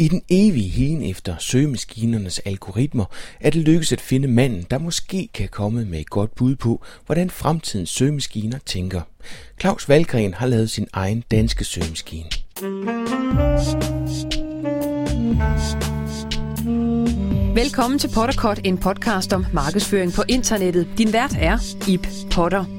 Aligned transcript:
I 0.00 0.08
den 0.08 0.22
evige 0.28 0.68
hien 0.68 1.02
efter 1.02 1.34
søgemaskinernes 1.38 2.38
algoritmer 2.38 3.04
er 3.40 3.50
det 3.50 3.62
lykkedes 3.62 3.92
at 3.92 4.00
finde 4.00 4.28
manden, 4.28 4.66
der 4.70 4.78
måske 4.78 5.28
kan 5.34 5.48
komme 5.48 5.84
med 5.84 6.00
et 6.00 6.10
godt 6.10 6.34
bud 6.34 6.56
på, 6.56 6.82
hvordan 7.06 7.30
fremtidens 7.30 7.90
søgemaskiner 7.90 8.58
tænker. 8.66 9.00
Claus 9.60 9.88
Valgren 9.88 10.34
har 10.34 10.46
lavet 10.46 10.70
sin 10.70 10.86
egen 10.92 11.24
danske 11.30 11.64
søgemaskine. 11.64 12.30
Velkommen 17.54 17.98
til 17.98 18.10
Potterkort, 18.14 18.60
en 18.64 18.78
podcast 18.78 19.32
om 19.32 19.46
markedsføring 19.52 20.12
på 20.12 20.22
internettet. 20.28 20.88
Din 20.98 21.12
vært 21.12 21.36
er 21.40 21.58
Ip 21.88 22.06
Potter. 22.30 22.77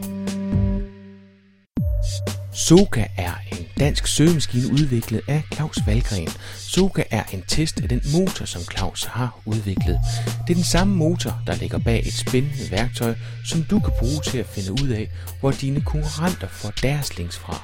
Soka 2.68 3.06
er 3.18 3.34
en 3.52 3.68
dansk 3.80 4.08
søgemaskine 4.08 4.72
udviklet 4.72 5.22
af 5.28 5.44
Claus 5.54 5.78
Valgren. 5.86 6.30
Soka 6.58 7.04
er 7.12 7.24
en 7.34 7.44
test 7.48 7.82
af 7.82 7.90
den 7.90 8.02
motor, 8.14 8.46
som 8.46 8.62
Claus 8.62 9.04
har 9.04 9.40
udviklet. 9.46 10.00
Det 10.26 10.54
er 10.54 10.56
den 10.56 10.64
samme 10.64 10.96
motor, 10.96 11.42
der 11.48 11.56
ligger 11.56 11.80
bag 11.80 12.08
et 12.08 12.14
spændende 12.14 12.72
værktøj, 12.72 13.16
som 13.46 13.64
du 13.64 13.80
kan 13.80 13.94
bruge 14.00 14.22
til 14.26 14.38
at 14.38 14.46
finde 14.46 14.72
ud 14.72 14.90
af, 14.90 15.10
hvor 15.40 15.52
dine 15.52 15.82
konkurrenter 15.82 16.48
får 16.48 16.70
deres 16.82 17.18
links 17.18 17.38
fra. 17.38 17.64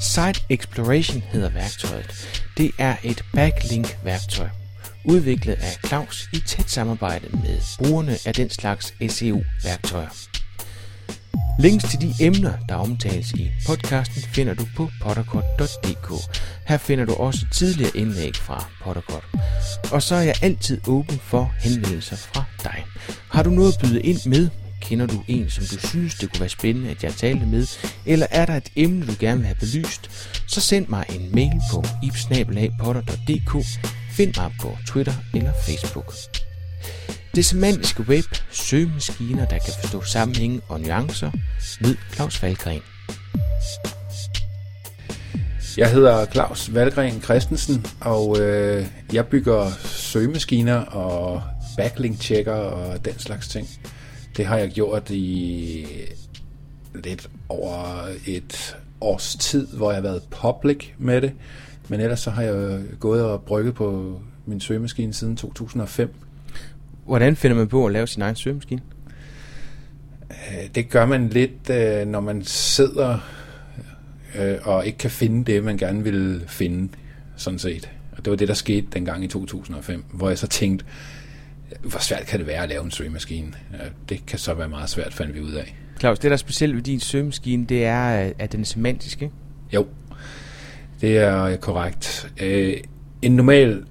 Site 0.00 0.46
Exploration 0.50 1.22
hedder 1.32 1.50
værktøjet. 1.50 2.28
Det 2.56 2.70
er 2.78 2.96
et 3.02 3.22
backlink-værktøj 3.34 4.48
udviklet 5.04 5.54
af 5.54 5.76
Claus 5.86 6.28
i 6.32 6.38
tæt 6.46 6.70
samarbejde 6.70 7.28
med 7.32 7.60
brugerne 7.78 8.18
af 8.26 8.34
den 8.34 8.50
slags 8.50 8.94
SEO-værktøjer. 9.08 10.35
Links 11.58 11.84
til 11.84 12.00
de 12.00 12.14
emner, 12.20 12.52
der 12.68 12.74
omtales 12.74 13.32
i 13.32 13.50
podcasten, 13.66 14.22
finder 14.22 14.54
du 14.54 14.66
på 14.76 14.90
potterkort.dk. 15.02 16.12
Her 16.66 16.78
finder 16.78 17.04
du 17.04 17.14
også 17.14 17.46
tidligere 17.52 17.96
indlæg 17.96 18.36
fra 18.36 18.64
Potterkort. 18.82 19.24
Og 19.92 20.02
så 20.02 20.14
er 20.14 20.22
jeg 20.22 20.34
altid 20.42 20.80
åben 20.88 21.18
for 21.18 21.54
henvendelser 21.60 22.16
fra 22.16 22.44
dig. 22.62 22.84
Har 23.30 23.42
du 23.42 23.50
noget 23.50 23.72
at 23.72 23.78
byde 23.80 24.02
ind 24.02 24.26
med? 24.26 24.48
Kender 24.80 25.06
du 25.06 25.22
en, 25.28 25.50
som 25.50 25.64
du 25.64 25.86
synes, 25.86 26.14
det 26.14 26.30
kunne 26.32 26.40
være 26.40 26.48
spændende, 26.48 26.90
at 26.90 27.04
jeg 27.04 27.12
talte 27.12 27.46
med? 27.46 27.66
Eller 28.06 28.26
er 28.30 28.46
der 28.46 28.56
et 28.56 28.68
emne, 28.76 29.06
du 29.06 29.12
gerne 29.18 29.36
vil 29.36 29.46
have 29.46 29.56
belyst? 29.60 30.10
Så 30.46 30.60
send 30.60 30.88
mig 30.88 31.04
en 31.08 31.34
mail 31.34 31.60
på 31.72 31.84
ipsnabelag.potter.dk 32.02 33.66
Find 34.10 34.34
mig 34.36 34.52
på 34.60 34.76
Twitter 34.86 35.14
eller 35.34 35.52
Facebook. 35.66 36.14
Det 37.36 37.44
semantiske 37.44 38.02
web, 38.08 38.24
søgemaskiner, 38.50 39.46
der 39.46 39.58
kan 39.58 39.72
forstå 39.80 40.02
sammenhænge 40.02 40.60
og 40.68 40.80
nuancer. 40.80 41.30
ved 41.80 41.96
Claus 42.14 42.42
Valgren. 42.42 42.80
Jeg 45.76 45.92
hedder 45.92 46.26
Claus 46.26 46.74
Valgren 46.74 47.22
Christensen, 47.22 47.86
og 48.00 48.40
øh, 48.40 48.86
jeg 49.12 49.26
bygger 49.26 49.70
søgemaskiner 49.84 50.76
og 50.76 51.42
backlink-checker 51.76 52.52
og 52.52 53.04
den 53.04 53.18
slags 53.18 53.48
ting. 53.48 53.68
Det 54.36 54.46
har 54.46 54.56
jeg 54.56 54.70
gjort 54.70 55.10
i 55.10 55.86
lidt 56.94 57.30
over 57.48 58.06
et 58.26 58.76
års 59.00 59.36
tid, 59.40 59.66
hvor 59.66 59.90
jeg 59.90 59.96
har 59.96 60.02
været 60.02 60.22
public 60.30 60.86
med 60.98 61.20
det. 61.20 61.32
Men 61.88 62.00
ellers 62.00 62.20
så 62.20 62.30
har 62.30 62.42
jeg 62.42 62.82
gået 63.00 63.24
og 63.24 63.42
brygget 63.42 63.74
på 63.74 64.20
min 64.46 64.60
søgemaskine 64.60 65.14
siden 65.14 65.36
2005. 65.36 66.14
Hvordan 67.06 67.36
finder 67.36 67.56
man 67.56 67.68
på 67.68 67.86
at 67.86 67.92
lave 67.92 68.06
sin 68.06 68.22
egen 68.22 68.36
søgemaskine? 68.36 68.80
Øh, 70.30 70.68
det 70.74 70.88
gør 70.88 71.06
man 71.06 71.28
lidt, 71.28 71.70
øh, 71.70 72.06
når 72.06 72.20
man 72.20 72.44
sidder 72.44 73.18
øh, 74.38 74.56
og 74.62 74.86
ikke 74.86 74.98
kan 74.98 75.10
finde 75.10 75.52
det, 75.52 75.64
man 75.64 75.76
gerne 75.76 76.04
vil 76.04 76.44
finde, 76.46 76.88
sådan 77.36 77.58
set. 77.58 77.90
Og 78.12 78.24
det 78.24 78.30
var 78.30 78.36
det, 78.36 78.48
der 78.48 78.54
skete 78.54 78.86
dengang 78.92 79.24
i 79.24 79.28
2005, 79.28 80.04
hvor 80.12 80.28
jeg 80.28 80.38
så 80.38 80.46
tænkte, 80.46 80.84
hvor 81.82 81.98
svært 81.98 82.26
kan 82.26 82.38
det 82.38 82.46
være 82.46 82.62
at 82.62 82.68
lave 82.68 82.84
en 82.84 82.90
søgemaskine? 82.90 83.52
Det 84.08 84.26
kan 84.26 84.38
så 84.38 84.54
være 84.54 84.68
meget 84.68 84.90
svært, 84.90 85.14
fandt 85.14 85.34
vi 85.34 85.40
ud 85.40 85.52
af. 85.52 85.76
Claus, 86.00 86.18
det 86.18 86.30
der 86.30 86.32
er 86.32 86.36
specielt 86.36 86.74
ved 86.74 86.82
din 86.82 87.00
søgemaskine, 87.00 87.66
det 87.66 87.84
er, 87.84 88.32
at 88.38 88.52
den 88.52 88.60
er 88.60 88.64
semantisk, 88.64 89.22
ikke? 89.22 89.34
Jo, 89.74 89.86
det 91.00 91.18
er 91.18 91.56
korrekt. 91.56 92.32
En 93.22 93.36
normal 93.36 93.84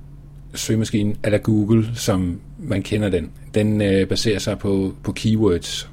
søgemaskine, 0.54 1.16
eller 1.24 1.38
Google, 1.38 1.96
som 1.96 2.42
man 2.58 2.82
kender 2.84 3.10
den, 3.10 3.32
den 3.54 3.82
øh, 3.82 4.08
baserer 4.08 4.40
sig 4.40 4.60
på, 4.60 4.96
på 5.04 5.12
keywords. 5.12 5.90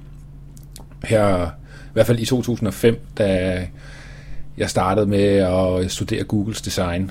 Her, 1.04 1.46
i 1.86 1.92
hvert 1.92 2.06
fald 2.06 2.18
i 2.18 2.24
2005, 2.24 3.00
da 3.18 3.68
jeg 4.56 4.70
startede 4.70 5.06
med 5.06 5.24
at 5.24 5.90
studere 5.90 6.24
Googles 6.24 6.62
design, 6.62 7.10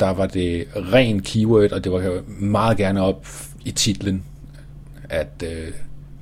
der 0.00 0.10
var 0.10 0.26
det 0.26 0.66
ren 0.76 1.22
keyword, 1.22 1.72
og 1.72 1.84
det 1.84 1.92
var 1.92 2.22
meget 2.26 2.76
gerne 2.76 3.02
op 3.02 3.26
i 3.64 3.70
titlen, 3.70 4.24
at 5.08 5.44
øh, 5.44 5.72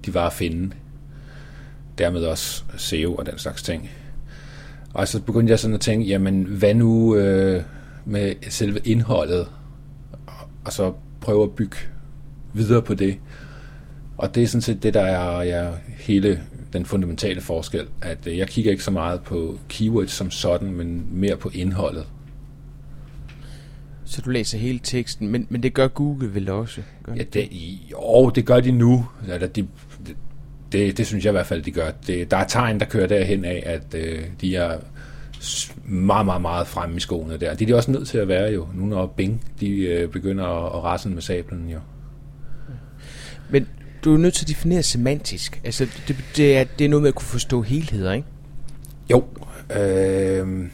de 0.07 0.15
var 0.15 0.27
at 0.27 0.33
finde. 0.33 0.75
Dermed 1.99 2.25
også 2.25 2.65
SEO 2.77 3.15
og 3.15 3.27
den 3.27 3.39
slags 3.39 3.63
ting. 3.63 3.91
Og 4.95 5.09
så 5.09 5.23
begyndte 5.23 5.51
jeg 5.51 5.59
sådan 5.59 5.75
at 5.75 5.81
tænke, 5.81 6.07
jamen 6.07 6.43
hvad 6.43 6.75
nu 6.75 7.17
øh, 7.17 7.63
med 8.05 8.35
selve 8.49 8.79
indholdet? 8.85 9.47
Og 10.65 10.73
så 10.73 10.93
prøve 11.21 11.43
at 11.43 11.51
bygge 11.51 11.77
videre 12.55 12.83
på 12.83 12.95
det. 12.95 13.19
Og 14.17 14.35
det 14.35 14.43
er 14.43 14.47
sådan 14.47 14.63
set 14.63 14.83
det, 14.83 14.95
der 14.95 15.01
er 15.01 15.43
ja, 15.43 15.71
hele 15.99 16.41
den 16.73 16.85
fundamentale 16.85 17.41
forskel, 17.41 17.87
at 18.03 18.19
øh, 18.27 18.39
jeg 18.39 18.49
kigger 18.49 18.71
ikke 18.71 18.85
så 18.85 18.91
meget 18.91 19.23
på 19.23 19.59
keywords 19.69 20.11
som 20.11 20.31
sådan, 20.31 20.73
men 20.73 21.07
mere 21.13 21.37
på 21.37 21.51
indholdet. 21.55 22.07
Så 24.05 24.21
du 24.21 24.31
læser 24.31 24.59
hele 24.59 24.79
teksten, 24.83 25.29
men, 25.29 25.47
men 25.51 25.63
det 25.63 25.75
gør 25.75 25.89
Google 25.89 26.35
vel 26.35 26.51
også? 26.51 26.83
Gør 27.03 27.15
ja, 27.15 27.23
det, 27.23 27.49
jo, 27.91 28.31
det 28.31 28.47
gør 28.47 28.61
de 28.61 28.73
nu. 28.73 29.07
Altså, 29.29 29.47
de, 29.47 29.69
det, 30.73 30.99
det 30.99 31.07
synes 31.07 31.25
jeg 31.25 31.31
i 31.31 31.33
hvert 31.33 31.47
fald, 31.47 31.63
de 31.63 31.71
gør. 31.71 31.91
Det, 32.07 32.31
der 32.31 32.37
er 32.37 32.47
tegn, 32.47 32.81
der 32.81 32.87
kører 32.87 33.07
derhen 33.07 33.45
af, 33.45 33.63
at 33.67 33.95
øh, 33.95 34.23
de 34.41 34.57
er 34.57 34.79
meget, 35.85 36.27
meget, 36.27 36.43
meget 36.43 36.67
fremme 36.67 36.97
i 36.97 37.01
skoene 37.01 37.33
der. 37.33 37.55
Det 37.55 37.63
er 37.63 37.67
de 37.67 37.77
også 37.77 37.91
nødt 37.91 38.09
til 38.09 38.19
at 38.19 38.29
være 38.29 38.53
jo, 38.53 38.67
nu 38.75 38.87
når 38.87 39.07
Bing 39.07 39.45
de, 39.61 39.71
øh, 39.71 40.09
begynder 40.09 40.45
at, 40.45 40.77
at 40.79 40.85
rasse 40.85 41.09
med 41.09 41.23
sablen 41.23 41.71
jo. 41.71 41.79
Men 43.51 43.67
du 44.05 44.15
er 44.15 44.19
nødt 44.19 44.35
til 44.35 44.45
at 44.45 44.49
definere 44.49 44.83
semantisk. 44.83 45.61
Altså, 45.65 45.87
det, 46.09 46.17
det, 46.37 46.57
er, 46.57 46.65
det 46.65 46.85
er 46.85 46.89
noget 46.89 47.03
med 47.03 47.09
at 47.09 47.15
kunne 47.15 47.27
forstå 47.27 47.63
helheder, 47.63 48.13
ikke? 48.13 48.29
Jo. 49.11 49.25
Øh, 49.77 50.69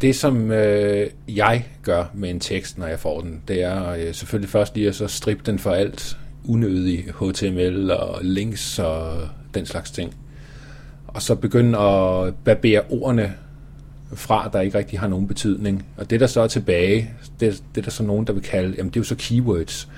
det, 0.00 0.16
som 0.16 0.50
øh, 0.50 1.10
jeg 1.28 1.66
gør 1.82 2.04
med 2.14 2.30
en 2.30 2.40
tekst, 2.40 2.78
når 2.78 2.86
jeg 2.86 2.98
får 2.98 3.20
den, 3.20 3.42
det 3.48 3.62
er 3.62 3.88
øh, 3.88 4.14
selvfølgelig 4.14 4.50
først 4.50 4.74
lige 4.74 4.88
at 4.88 4.94
så 4.94 5.06
strippe 5.06 5.42
den 5.46 5.58
for 5.58 5.70
alt 5.70 6.16
unødig 6.48 7.04
HTML 7.20 7.90
og 7.90 8.18
links 8.22 8.78
og 8.78 9.28
den 9.54 9.66
slags 9.66 9.90
ting. 9.90 10.14
Og 11.06 11.22
så 11.22 11.34
begynde 11.34 11.78
at 11.78 12.34
barbere 12.44 12.82
ordene 12.90 13.34
fra, 14.14 14.50
der 14.52 14.60
ikke 14.60 14.78
rigtig 14.78 15.00
har 15.00 15.08
nogen 15.08 15.28
betydning. 15.28 15.86
Og 15.96 16.10
det, 16.10 16.20
der 16.20 16.26
så 16.26 16.40
er 16.40 16.46
tilbage, 16.46 17.10
det, 17.40 17.62
det 17.74 17.80
er 17.80 17.84
der 17.84 17.90
så 17.90 18.02
nogen, 18.02 18.26
der 18.26 18.32
vil 18.32 18.42
kalde, 18.42 18.74
jamen 18.76 18.90
det 18.90 18.96
er 18.96 19.00
jo 19.00 19.04
så 19.04 19.16
keywords. 19.18 19.88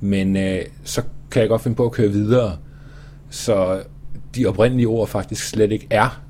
Men 0.00 0.36
øh, 0.36 0.60
så 0.84 1.02
kan 1.34 1.40
jeg 1.40 1.48
godt 1.48 1.62
finde 1.62 1.76
på 1.76 1.84
at 1.84 1.92
køre 1.92 2.08
videre, 2.08 2.58
så 3.30 3.82
de 4.34 4.46
oprindelige 4.46 4.88
ord 4.88 5.08
faktisk 5.08 5.48
slet 5.48 5.72
ikke 5.72 5.86
er 5.90 6.22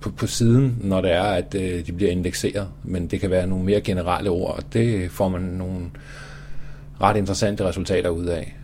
på, 0.00 0.10
på 0.10 0.26
siden, 0.26 0.78
når 0.80 1.00
det 1.00 1.12
er, 1.12 1.22
at 1.22 1.54
øh, 1.54 1.86
de 1.86 1.92
bliver 1.92 2.10
indekseret. 2.10 2.68
Men 2.84 3.06
det 3.06 3.20
kan 3.20 3.30
være 3.30 3.46
nogle 3.46 3.64
mere 3.64 3.80
generelle 3.80 4.30
ord, 4.30 4.56
og 4.56 4.72
det 4.72 5.10
får 5.10 5.28
man 5.28 5.42
nogle 5.42 5.90
ret 7.00 7.16
interessante 7.16 7.64
resultater 7.64 8.10
ud 8.10 8.26
af. 8.26 8.56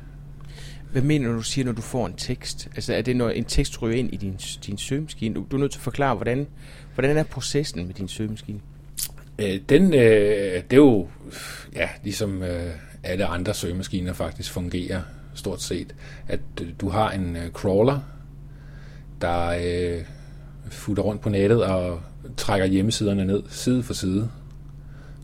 Hvad 0.93 1.03
mener 1.03 1.33
du, 1.33 1.43
siger, 1.43 1.65
når 1.65 1.73
du 1.73 1.83
får 1.83 2.07
en 2.07 2.15
tekst? 2.17 2.69
Altså 2.77 2.95
er 2.95 3.03
det, 3.03 3.17
når 3.17 3.31
en 3.31 3.45
tekst 3.45 3.83
ryger 3.83 3.97
ind 3.97 4.13
i 4.13 4.17
din, 4.17 4.37
din 4.67 4.78
søgemaskine? 4.78 5.34
Du, 5.34 5.45
du 5.51 5.57
er 5.57 5.61
nødt 5.61 5.73
til 5.73 5.78
at 5.78 5.83
forklare, 5.83 6.15
hvordan, 6.15 6.47
hvordan 6.95 7.17
er 7.17 7.23
processen 7.23 7.87
med 7.87 7.95
din 7.95 8.09
søgemaskine? 8.09 8.61
Øh, 9.39 9.61
den, 9.69 9.95
øh, 9.95 10.63
det 10.71 10.72
er 10.72 10.77
jo 10.77 11.09
ja, 11.75 11.89
ligesom 12.04 12.43
øh, 12.43 12.71
alle 13.03 13.27
andre 13.27 13.54
søgemaskiner 13.54 14.13
faktisk 14.13 14.53
fungerer 14.53 15.01
stort 15.36 15.62
set. 15.62 15.94
At 16.28 16.41
øh, 16.60 16.68
du 16.80 16.88
har 16.88 17.10
en 17.10 17.36
øh, 17.36 17.50
crawler, 17.50 18.00
der 19.21 19.48
øh, 19.48 20.03
futter 20.68 21.03
rundt 21.03 21.22
på 21.22 21.28
nettet 21.28 21.65
og 21.65 22.00
trækker 22.36 22.66
hjemmesiderne 22.66 23.24
ned 23.24 23.42
side 23.48 23.83
for 23.83 23.94
side. 23.94 24.28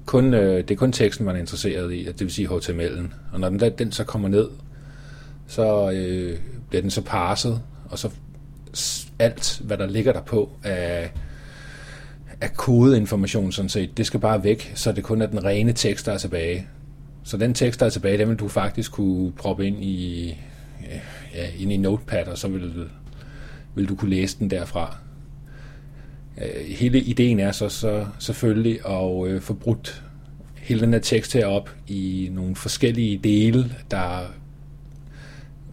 Kun, 0.06 0.34
øh, 0.34 0.56
det 0.56 0.70
er 0.70 0.78
kun 0.78 0.92
teksten, 0.92 1.26
man 1.26 1.36
er 1.36 1.40
interesseret 1.40 1.94
i, 1.94 2.04
det 2.04 2.20
vil 2.20 2.32
sige 2.32 2.48
HTML'en. 2.48 3.14
Og 3.32 3.40
når 3.40 3.48
den, 3.48 3.60
der, 3.60 3.68
den 3.68 3.92
så 3.92 4.04
kommer 4.04 4.28
ned, 4.28 4.48
så 5.46 5.90
øh, 5.90 6.38
bliver 6.68 6.82
den 6.82 6.90
så 6.90 7.02
parset, 7.02 7.60
og 7.90 7.98
så 7.98 8.10
alt, 9.18 9.60
hvad 9.64 9.78
der 9.78 9.86
ligger 9.86 10.12
der 10.12 10.20
på 10.20 10.50
af, 10.64 11.12
af 12.40 12.54
kodeinformation 12.54 13.52
sådan 13.52 13.68
set, 13.68 13.96
det 13.96 14.06
skal 14.06 14.20
bare 14.20 14.44
væk, 14.44 14.72
så 14.74 14.92
det 14.92 15.04
kun 15.04 15.22
er 15.22 15.26
den 15.26 15.44
rene 15.44 15.72
tekst, 15.72 16.06
der 16.06 16.12
er 16.12 16.18
tilbage. 16.18 16.66
Så 17.24 17.36
den 17.36 17.54
tekst, 17.54 17.80
der 17.80 17.86
er 17.86 17.90
tilbage, 17.90 18.19
den 18.19 18.28
vil 18.28 18.36
du 18.36 18.48
faktisk 18.48 18.92
kunne 18.92 19.32
proppe 19.32 19.66
ind 19.66 19.84
i, 19.84 20.28
ja, 21.34 21.48
ind 21.58 21.72
i 21.72 21.76
Notepad, 21.76 22.26
og 22.26 22.38
så 22.38 22.48
vil, 22.48 22.88
vil 23.74 23.88
du 23.88 23.94
kunne 23.94 24.10
læse 24.10 24.38
den 24.38 24.50
derfra. 24.50 24.96
Øh, 26.38 26.66
hele 26.66 27.00
ideen 27.00 27.40
er 27.40 27.52
så, 27.52 27.69
så 27.69 28.06
selvfølgelig 28.19 28.86
at 28.86 29.26
øh, 29.26 29.40
få 29.40 29.54
brudt 29.54 30.02
hele 30.56 30.80
den 30.80 30.92
her 30.92 31.00
tekst 31.00 31.32
her 31.32 31.46
op 31.46 31.70
i 31.88 32.28
nogle 32.32 32.56
forskellige 32.56 33.19
dele, 33.19 33.72
der 33.90 34.20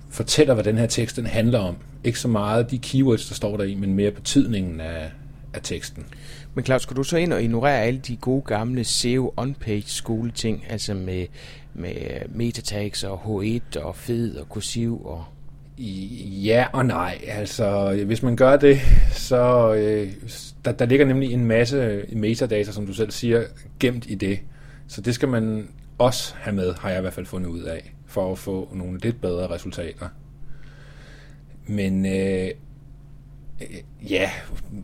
fortæller, 0.10 0.54
hvad 0.54 0.63
den 0.63 0.78
her 0.78 0.88
tekst 0.88 1.16
den 1.16 1.25
handler 1.25 1.60
om. 1.60 1.75
Ikke 2.04 2.19
så 2.19 2.28
meget 2.28 2.72
de 2.72 2.78
keywords, 2.78 3.28
der 3.28 3.36
står 3.36 3.57
der 3.57 3.63
i, 3.63 3.75
men 3.75 3.94
mere 3.94 4.12
betydningen 4.12 4.81
af, 4.81 5.12
af 5.54 5.62
teksten. 5.63 6.06
Men 6.54 6.66
Claus, 6.66 6.81
skal 6.81 6.98
du 6.98 7.04
så 7.04 7.18
ind 7.18 7.34
og 7.34 7.44
ignorere 7.44 7.81
alle 7.81 8.00
de 8.00 8.16
gode 8.16 8.42
gamle 8.42 8.84
SEO 8.84 9.34
on-page 9.38 9.84
skoleting, 9.86 10.66
altså 10.69 10.94
med, 10.94 11.25
med 11.74 11.94
metatags 12.30 13.04
og 13.04 13.22
H1 13.22 13.80
og 13.80 13.96
fed 13.96 14.36
og 14.36 14.50
kursiv 14.50 15.06
og... 15.06 15.25
Ja 16.44 16.66
og 16.74 16.86
nej. 16.86 17.22
Altså, 17.28 17.98
hvis 18.06 18.24
man 18.24 18.36
gør 18.36 18.57
det, 18.57 18.80
så 19.12 19.74
øh, 19.74 20.12
der, 20.66 20.72
der 20.72 20.86
ligger 20.86 21.06
nemlig 21.06 21.34
en 21.34 21.46
masse 21.46 22.06
metadata, 22.12 22.72
som 22.72 22.86
du 22.86 22.94
selv 22.94 23.12
siger, 23.12 23.44
gemt 23.80 24.06
i 24.10 24.16
det. 24.16 24.40
Så 24.88 25.01
det 25.01 25.16
skal 25.16 25.30
man 25.30 25.68
også 25.98 26.34
have 26.38 26.56
med, 26.56 26.74
har 26.80 26.90
jeg 26.90 26.98
i 26.98 27.01
hvert 27.01 27.13
fald 27.13 27.25
fundet 27.25 27.50
ud 27.50 27.62
af, 27.62 27.94
for 28.06 28.31
at 28.31 28.38
få 28.38 28.69
nogle 28.74 29.00
lidt 29.00 29.22
bedre 29.22 29.48
resultater. 29.48 30.07
Men 31.68 32.06
øh, 32.06 32.50
ja, 34.10 34.32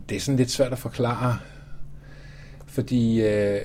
det 0.08 0.16
er 0.16 0.20
sådan 0.20 0.36
lidt 0.36 0.50
svært 0.50 0.72
at 0.72 0.78
forklare, 0.78 1.38
fordi 2.66 3.22
øh, 3.22 3.60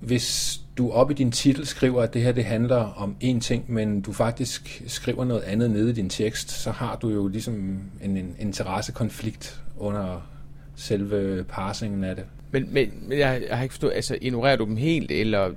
hvis 0.00 0.60
du 0.78 0.90
op 0.90 1.10
i 1.10 1.14
din 1.14 1.32
titel 1.32 1.66
skriver, 1.66 2.02
at 2.02 2.14
det 2.14 2.22
her 2.22 2.32
det 2.32 2.44
handler 2.44 2.76
om 2.76 3.16
én 3.24 3.40
ting, 3.40 3.64
men 3.72 4.00
du 4.00 4.12
faktisk 4.12 4.82
skriver 4.86 5.24
noget 5.24 5.42
andet 5.42 5.70
nede 5.70 5.90
i 5.90 5.92
din 5.92 6.10
tekst, 6.10 6.50
så 6.50 6.70
har 6.70 6.96
du 6.96 7.08
jo 7.08 7.28
ligesom 7.28 7.54
en, 8.02 8.16
en 8.16 8.36
interessekonflikt 8.38 9.62
under 9.76 10.28
selve 10.76 11.44
parsingen 11.44 12.04
af 12.04 12.16
det. 12.16 12.24
Men, 12.50 12.74
men, 12.74 12.88
men 13.08 13.18
jeg, 13.18 13.42
jeg 13.48 13.56
har 13.56 13.62
ikke 13.62 13.72
forstået, 13.72 13.92
altså 13.94 14.18
ignorerer 14.20 14.56
du 14.56 14.64
dem 14.64 14.76
helt, 14.76 15.10
eller 15.10 15.50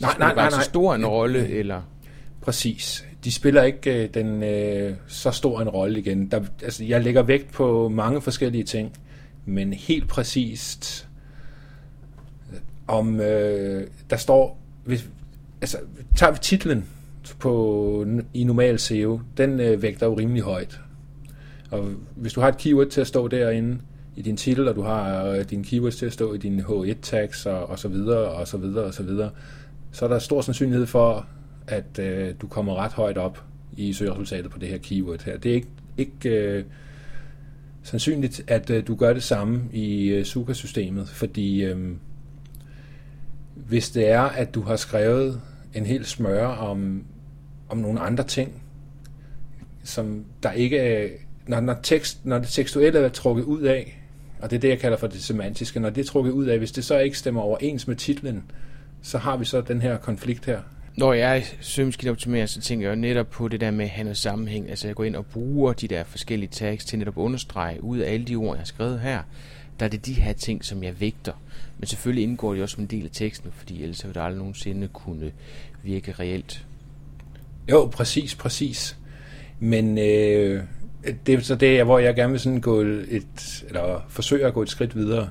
nej, 0.00 0.14
nej, 0.18 0.34
nej, 0.34 0.50
så 0.50 0.60
stor 0.60 0.94
en 0.94 1.06
rolle, 1.06 1.48
eller? 1.48 1.82
Præcis. 2.40 3.04
De 3.24 3.32
spiller 3.32 3.62
ikke 3.62 4.04
øh, 4.04 4.14
den 4.14 4.42
øh, 4.42 4.94
så 5.06 5.30
stor 5.30 5.60
en 5.60 5.68
rolle 5.68 5.98
igen. 5.98 6.30
Der, 6.30 6.40
altså, 6.62 6.84
jeg 6.84 7.02
lægger 7.02 7.22
vægt 7.22 7.52
på 7.52 7.88
mange 7.88 8.20
forskellige 8.20 8.64
ting, 8.64 8.92
men 9.46 9.72
helt 9.72 10.08
præcist 10.08 11.08
om 12.88 13.20
øh, 13.20 13.86
der 14.10 14.16
står, 14.16 14.58
hvis, 14.84 15.08
altså 15.60 15.78
tager 16.16 16.32
vi 16.32 16.38
titlen 16.42 16.86
på, 17.38 18.06
i 18.34 18.44
normal 18.44 18.78
SEO, 18.78 19.20
den 19.36 19.60
øh, 19.60 19.82
vægter 19.82 20.06
jo 20.06 20.14
rimelig 20.14 20.42
højt. 20.42 20.80
Og 21.70 21.88
hvis 22.16 22.32
du 22.32 22.40
har 22.40 22.48
et 22.48 22.58
keyword 22.58 22.86
til 22.86 23.00
at 23.00 23.06
stå 23.06 23.28
derinde 23.28 23.78
i 24.16 24.22
din 24.22 24.36
titel, 24.36 24.68
og 24.68 24.76
du 24.76 24.82
har 24.82 25.24
øh, 25.26 25.44
dine 25.50 25.64
keywords 25.64 25.96
til 25.96 26.06
at 26.06 26.12
stå 26.12 26.34
i 26.34 26.38
dine 26.38 26.62
H1-tags 26.62 27.46
og, 27.46 27.66
og 27.66 27.78
så 27.78 27.88
videre, 27.88 28.28
og 28.28 28.48
så 28.48 28.56
videre, 28.56 28.84
og 28.84 28.94
så 28.94 29.02
videre, 29.02 29.30
så 29.92 30.04
er 30.04 30.08
der 30.08 30.18
stor 30.18 30.40
sandsynlighed 30.40 30.86
for, 30.86 31.26
at 31.70 31.98
øh, 31.98 32.34
du 32.40 32.46
kommer 32.46 32.74
ret 32.74 32.92
højt 32.92 33.18
op 33.18 33.44
i 33.76 33.92
søgeresultatet 33.92 34.50
på 34.50 34.58
det 34.58 34.68
her 34.68 34.78
keyword 34.78 35.24
her. 35.24 35.38
Det 35.38 35.50
er 35.50 35.54
ikke, 35.54 35.68
ikke 35.96 36.28
øh, 36.28 36.64
sandsynligt, 37.82 38.42
at 38.46 38.70
øh, 38.70 38.86
du 38.86 38.94
gør 38.94 39.12
det 39.12 39.22
samme 39.22 39.62
i 39.72 40.08
øh, 40.08 40.24
Suka-systemet, 40.24 41.08
fordi 41.08 41.64
øh, 41.64 41.92
hvis 43.54 43.90
det 43.90 44.08
er, 44.08 44.20
at 44.20 44.54
du 44.54 44.62
har 44.62 44.76
skrevet 44.76 45.40
en 45.74 45.86
hel 45.86 46.04
smøre 46.04 46.56
om, 46.58 47.04
om 47.68 47.78
nogle 47.78 48.00
andre 48.00 48.24
ting, 48.24 48.62
som 49.84 50.24
der 50.42 50.52
ikke 50.52 50.78
er, 50.78 51.08
når, 51.46 51.60
når, 51.60 51.76
tekst, 51.82 52.26
når 52.26 52.38
det 52.38 52.48
tekstuelle 52.48 52.98
er 52.98 53.08
trukket 53.08 53.42
ud 53.42 53.62
af, 53.62 54.02
og 54.40 54.50
det 54.50 54.56
er 54.56 54.60
det, 54.60 54.68
jeg 54.68 54.78
kalder 54.78 54.96
for 54.96 55.06
det 55.06 55.22
semantiske, 55.22 55.80
når 55.80 55.90
det 55.90 56.00
er 56.00 56.04
trukket 56.04 56.30
ud 56.32 56.46
af, 56.46 56.58
hvis 56.58 56.72
det 56.72 56.84
så 56.84 56.98
ikke 56.98 57.18
stemmer 57.18 57.40
overens 57.40 57.88
med 57.88 57.96
titlen, 57.96 58.44
så 59.02 59.18
har 59.18 59.36
vi 59.36 59.44
så 59.44 59.60
den 59.60 59.82
her 59.82 59.96
konflikt 59.96 60.46
her. 60.46 60.60
Når 61.00 61.12
jeg 61.12 61.44
søgemaskineoptimerer, 61.60 62.46
så 62.46 62.60
tænker 62.60 62.88
jeg 62.88 62.96
jo 62.96 63.00
netop 63.00 63.30
på 63.30 63.48
det 63.48 63.60
der 63.60 63.70
med 63.70 63.84
at 63.84 63.90
have 63.90 64.14
sammenhæng. 64.14 64.70
Altså 64.70 64.86
jeg 64.86 64.96
går 64.96 65.04
ind 65.04 65.16
og 65.16 65.26
bruger 65.26 65.72
de 65.72 65.88
der 65.88 66.04
forskellige 66.04 66.48
tags 66.48 66.84
til 66.84 66.98
netop 66.98 67.18
at 67.18 67.22
understrege 67.22 67.84
ud 67.84 67.98
af 67.98 68.12
alle 68.12 68.26
de 68.26 68.36
ord, 68.36 68.54
jeg 68.56 68.60
har 68.60 68.64
skrevet 68.64 69.00
her. 69.00 69.22
Der 69.80 69.86
er 69.86 69.90
det 69.90 70.06
de 70.06 70.12
her 70.12 70.32
ting, 70.32 70.64
som 70.64 70.82
jeg 70.82 71.00
vægter. 71.00 71.32
Men 71.78 71.86
selvfølgelig 71.86 72.22
indgår 72.22 72.52
det 72.52 72.62
også 72.62 72.74
som 72.74 72.82
en 72.82 72.90
del 72.90 73.04
af 73.04 73.10
teksten, 73.12 73.50
fordi 73.56 73.82
ellers 73.82 74.04
ville 74.04 74.14
det 74.14 74.20
aldrig 74.20 74.38
nogensinde 74.38 74.88
kunne 74.88 75.32
virke 75.82 76.12
reelt. 76.12 76.66
Jo, 77.70 77.86
præcis, 77.86 78.34
præcis. 78.34 78.96
Men 79.60 79.98
øh, 79.98 80.62
det 81.26 81.34
er 81.34 81.40
så 81.40 81.54
det, 81.54 81.84
hvor 81.84 81.98
jeg 81.98 82.14
gerne 82.14 82.30
vil 82.30 82.40
sådan 82.40 82.60
gå 82.60 82.80
et, 82.80 83.64
eller 83.68 84.06
forsøge 84.08 84.46
at 84.46 84.54
gå 84.54 84.62
et 84.62 84.68
skridt 84.68 84.96
videre, 84.96 85.30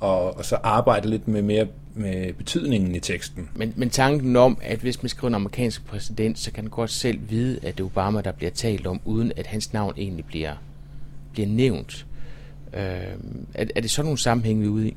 og, 0.00 0.36
og 0.36 0.44
så 0.44 0.56
arbejde 0.56 1.10
lidt 1.10 1.28
med 1.28 1.42
mere 1.42 1.66
med 1.94 2.32
betydningen 2.32 2.94
i 2.94 3.00
teksten. 3.00 3.48
Men, 3.54 3.72
men 3.76 3.90
tanken 3.90 4.36
om, 4.36 4.58
at 4.62 4.78
hvis 4.78 5.02
man 5.02 5.08
skriver 5.08 5.28
en 5.28 5.34
amerikansk 5.34 5.86
præsident, 5.86 6.38
så 6.38 6.52
kan 6.52 6.64
man 6.64 6.70
godt 6.70 6.90
selv 6.90 7.18
vide, 7.28 7.56
at 7.62 7.78
det 7.78 7.82
er 7.82 7.86
Obama, 7.86 8.20
der 8.20 8.32
bliver 8.32 8.50
talt 8.50 8.86
om, 8.86 9.00
uden 9.04 9.32
at 9.36 9.46
hans 9.46 9.72
navn 9.72 9.94
egentlig 9.96 10.24
bliver, 10.24 10.52
bliver 11.32 11.48
nævnt. 11.48 12.06
Øh, 12.74 12.80
er, 13.54 13.66
er 13.76 13.80
det 13.80 13.90
sådan 13.90 14.04
nogle 14.04 14.18
sammenhæng, 14.18 14.60
vi 14.60 14.66
er 14.66 14.70
ude 14.70 14.88
i? 14.88 14.96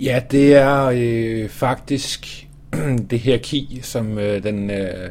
Ja, 0.00 0.22
det 0.30 0.54
er 0.54 0.90
øh, 0.94 1.48
faktisk 1.48 2.48
det 3.10 3.18
hierarki, 3.18 3.80
som 3.82 4.18
øh, 4.18 4.42
den, 4.42 4.70
øh, 4.70 5.10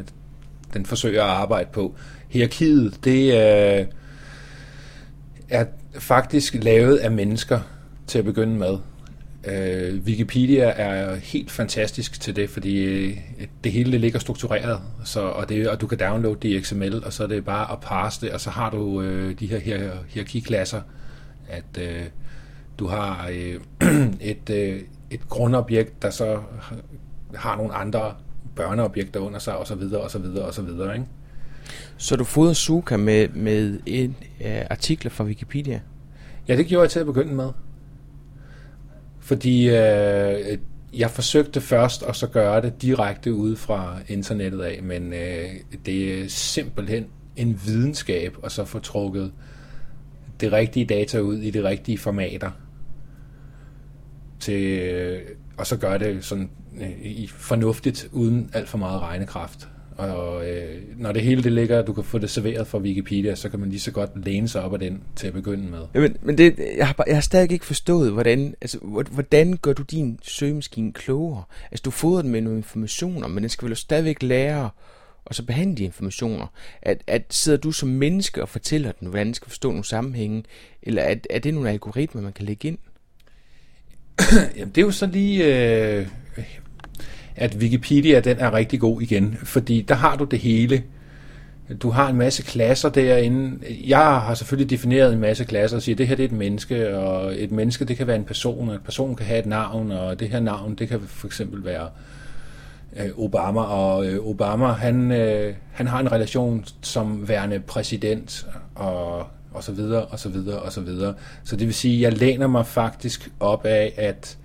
den 0.74 0.86
forsøger 0.86 1.24
at 1.24 1.30
arbejde 1.30 1.70
på. 1.74 1.96
Hierarkiet, 2.30 3.00
det 3.04 3.24
øh, 3.24 3.86
er 5.50 5.66
faktisk 5.94 6.56
lavet 6.64 6.98
af 6.98 7.12
mennesker 7.12 7.60
til 8.08 8.20
at 8.20 8.26
begynde 8.26 8.56
med. 8.56 8.78
Øh, 9.44 10.02
Wikipedia 10.04 10.64
er 10.64 11.16
helt 11.16 11.52
fantastisk 11.52 12.22
til 12.22 12.36
det, 12.36 12.50
fordi 12.50 12.84
øh, 12.84 13.18
det 13.64 13.72
hele 13.72 13.92
det 13.92 14.02
ligger 14.02 14.20
struktureret, 14.20 14.82
så, 15.04 15.22
og, 15.22 15.50
det, 15.50 15.70
og 15.70 15.82
du 15.82 15.88
kan 15.88 16.00
downloade 16.00 16.38
det 16.42 16.50
i 16.50 16.62
XML, 16.62 17.04
og 17.06 17.14
så 17.14 17.24
er 17.24 17.28
det 17.28 17.46
bare 17.46 17.72
at 17.72 17.80
parse 17.80 18.22
det, 18.22 18.32
og 18.32 18.42
så 18.42 18.50
har 18.50 18.70
du 18.70 19.02
øh, 19.02 19.40
de 19.40 19.48
her 19.48 19.60
hier, 19.60 19.92
hierarkiklasser, 20.08 20.82
at 21.48 21.78
øh, 21.82 22.04
du 22.80 22.88
har 22.88 23.30
øh, 23.32 23.60
et, 24.22 24.50
øh, 24.50 24.82
et 25.10 25.30
grundobjekt, 25.30 26.02
der 26.02 26.10
så 26.10 26.40
har 27.36 27.56
nogle 27.56 27.74
andre 27.74 28.14
børneobjekter 28.56 29.20
under 29.20 29.40
sig, 29.40 29.58
og 29.58 29.68
så 29.68 29.76
videre, 29.76 30.02
og 30.02 30.12
så 30.12 30.20
videre, 30.20 30.46
og 30.46 30.54
så 30.54 30.62
videre, 30.62 30.94
ikke? 30.94 31.08
Så 31.98 32.16
du 32.16 32.24
fodrer 32.24 32.54
Suka 32.54 32.98
med, 32.98 33.28
med 33.28 33.80
en 33.86 34.16
øh, 34.46 34.62
artikler 34.70 35.12
fra 35.12 35.24
Wikipedia? 35.24 35.82
Ja, 36.48 36.58
det 36.58 36.66
gjorde 36.66 36.82
jeg 36.82 36.90
til 36.90 37.00
at 37.00 37.06
begynde 37.06 37.34
med. 37.34 37.50
Fordi 39.30 39.70
øh, 39.70 40.58
jeg 40.94 41.12
forsøgte 41.12 41.62
først 41.62 42.04
at 42.04 42.16
så 42.16 42.28
gøre 42.28 42.62
det 42.62 42.82
direkte 42.82 43.34
ude 43.34 43.56
fra 43.56 43.98
internettet 44.08 44.62
af, 44.62 44.84
men 44.84 45.14
øh, 45.14 45.50
det 45.86 46.22
er 46.22 46.30
simpelthen 46.30 47.06
en 47.36 47.62
videnskab 47.66 48.38
at 48.44 48.52
så 48.52 48.66
få 48.66 48.80
trukket 48.80 49.32
det 50.40 50.52
rigtige 50.52 50.86
data 50.86 51.20
ud 51.20 51.38
i 51.38 51.52
de 51.52 51.64
rigtige 51.64 51.98
formater 51.98 52.52
til, 54.40 54.80
øh, 54.80 55.22
og 55.58 55.68
så 55.68 55.78
gøre 55.78 55.98
det 55.98 56.26
sådan 56.26 56.50
øh, 56.82 57.28
fornuftigt 57.28 58.10
uden 58.12 58.50
alt 58.54 58.70
for 58.70 58.78
meget 58.78 59.02
regnekraft. 59.02 59.70
Og 60.00 60.50
øh, 60.50 60.82
når 60.98 61.12
det 61.12 61.22
hele 61.22 61.44
det 61.44 61.52
ligger, 61.52 61.82
du 61.82 61.94
kan 61.94 62.04
få 62.04 62.18
det 62.18 62.30
serveret 62.30 62.68
fra 62.68 62.78
Wikipedia, 62.78 63.36
så 63.36 63.50
kan 63.50 63.60
man 63.60 63.70
lige 63.70 63.80
så 63.80 63.92
godt 63.92 64.26
læne 64.26 64.48
sig 64.48 64.62
op 64.64 64.74
af 64.74 64.80
den 64.80 65.04
til 65.16 65.28
at 65.28 65.34
begynde 65.34 65.70
med. 65.72 65.80
Ja, 65.94 66.00
men, 66.00 66.18
men 66.22 66.38
det, 66.38 66.60
jeg, 66.78 66.88
har, 66.88 67.04
jeg 67.08 67.16
har 67.16 67.22
stadig 67.22 67.52
ikke 67.52 67.66
forstået, 67.66 68.12
hvordan, 68.12 68.56
altså, 68.62 68.78
hvordan 69.12 69.58
gør 69.62 69.74
du 69.74 69.84
din 69.84 70.20
søgemaskine 70.22 70.94
klogere? 70.94 71.44
Altså, 71.72 71.82
du 71.86 71.92
fodrer 71.92 72.22
den 72.22 72.32
med 72.32 72.42
nogle 72.42 72.58
informationer, 72.58 73.28
men 73.28 73.44
den 73.44 73.50
skal 73.50 73.68
vel 73.68 73.76
stadigvæk 73.76 74.24
lære 74.24 74.70
og 75.26 75.36
så 75.36 75.46
behandle 75.46 75.78
de 75.78 75.84
informationer. 75.84 76.48
At, 76.82 77.02
at 77.08 77.26
sidder 77.30 77.58
du 77.58 77.72
som 77.72 77.90
menneske 77.90 78.42
og 78.42 78.50
fortæller 78.50 78.92
den, 78.92 79.08
hvordan 79.08 79.28
den 79.28 79.34
skal 79.34 79.50
forstå 79.50 79.70
nogle 79.70 79.86
sammenhænge, 79.86 80.44
eller 80.84 81.02
er, 81.02 81.16
er 81.30 81.40
det 81.40 81.54
nogle 81.54 81.70
algoritmer, 81.70 82.22
man 82.22 82.34
kan 82.34 82.46
lægge 82.46 82.68
ind? 82.68 82.78
Jamen, 84.58 84.76
det 84.76 84.82
er 84.82 84.86
jo 84.86 84.92
så 84.92 85.06
lige... 85.06 85.46
Øh, 85.46 86.08
at 87.40 87.56
Wikipedia 87.56 88.20
den 88.20 88.38
er 88.40 88.54
rigtig 88.54 88.80
god 88.80 89.02
igen, 89.02 89.38
fordi 89.44 89.82
der 89.82 89.96
har 89.96 90.16
du 90.16 90.24
det 90.24 90.40
hele. 90.40 90.84
Du 91.82 91.90
har 91.90 92.10
en 92.10 92.16
masse 92.16 92.44
klasser 92.44 92.90
derinde. 92.90 93.58
Jeg 93.88 94.00
har 94.00 94.34
selvfølgelig 94.34 94.70
defineret 94.70 95.14
en 95.14 95.20
masse 95.20 95.44
klasser 95.44 95.78
og 95.78 95.84
siger, 95.84 95.94
at 95.96 95.98
det 95.98 96.08
her 96.08 96.16
det 96.16 96.24
er 96.24 96.28
et 96.28 96.36
menneske, 96.36 96.98
og 96.98 97.42
et 97.42 97.52
menneske 97.52 97.86
det 97.86 97.98
kan 97.98 98.08
være 98.08 98.16
en 98.16 98.24
person, 98.24 98.70
og 98.70 98.76
en 98.76 98.82
person 98.86 99.16
kan 99.16 99.26
have 99.26 99.40
et 99.40 99.46
navn, 99.46 99.92
og 99.92 100.20
det 100.20 100.30
her 100.30 100.40
navn 100.40 100.76
det 100.76 100.88
kan 100.90 101.00
for 101.08 101.28
eksempel 101.28 101.66
være 101.66 101.88
øh, 102.98 103.10
Obama, 103.18 103.62
og 103.62 104.06
øh, 104.06 104.20
Obama 104.28 104.68
han, 104.68 105.12
øh, 105.12 105.54
han 105.72 105.88
har 105.88 106.00
en 106.00 106.12
relation 106.12 106.66
som 106.82 107.30
værende 107.30 107.60
præsident, 107.60 108.48
og, 108.76 109.28
og 109.52 109.64
så 109.64 109.72
videre, 109.72 110.06
og 110.06 110.20
så 110.20 110.30
videre, 110.30 110.60
og 110.60 110.72
så 110.72 110.82
videre. 110.82 111.14
Så 111.44 111.56
det 111.56 111.68
vil 111.68 111.76
sige, 111.76 112.08
at 112.08 112.12
jeg 112.12 112.20
læner 112.20 112.48
mig 112.48 112.66
faktisk 112.66 113.32
op 113.40 113.66
af, 113.66 113.94
at 113.98 114.38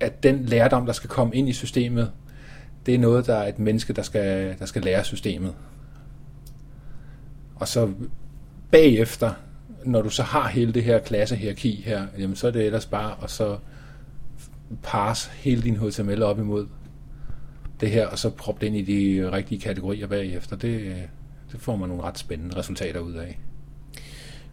at 0.00 0.22
den 0.22 0.44
lærdom, 0.44 0.86
der 0.86 0.92
skal 0.92 1.10
komme 1.10 1.34
ind 1.34 1.48
i 1.48 1.52
systemet, 1.52 2.12
det 2.86 2.94
er 2.94 2.98
noget, 2.98 3.26
der 3.26 3.34
er 3.34 3.48
et 3.48 3.58
menneske, 3.58 3.92
der 3.92 4.02
skal, 4.02 4.58
der 4.58 4.66
skal 4.66 4.82
lære 4.82 5.04
systemet. 5.04 5.54
Og 7.54 7.68
så 7.68 7.92
bagefter, 8.70 9.32
når 9.84 10.02
du 10.02 10.10
så 10.10 10.22
har 10.22 10.48
hele 10.48 10.72
det 10.72 10.84
her 10.84 10.98
klassehierarki 10.98 11.82
her, 11.86 12.06
jamen 12.18 12.36
så 12.36 12.46
er 12.46 12.50
det 12.50 12.66
ellers 12.66 12.86
bare 12.86 13.14
at 13.22 13.30
så 13.30 13.58
parse 14.82 15.30
hele 15.30 15.62
din 15.62 15.76
HTML 15.76 16.22
op 16.22 16.38
imod 16.38 16.66
det 17.80 17.90
her, 17.90 18.06
og 18.06 18.18
så 18.18 18.30
proppe 18.30 18.60
det 18.60 18.66
ind 18.66 18.76
i 18.76 18.82
de 18.82 19.32
rigtige 19.32 19.60
kategorier 19.60 20.06
bagefter. 20.06 20.56
Det, 20.56 20.96
det 21.52 21.60
får 21.60 21.76
man 21.76 21.88
nogle 21.88 22.04
ret 22.04 22.18
spændende 22.18 22.56
resultater 22.56 23.00
ud 23.00 23.14
af. 23.14 23.38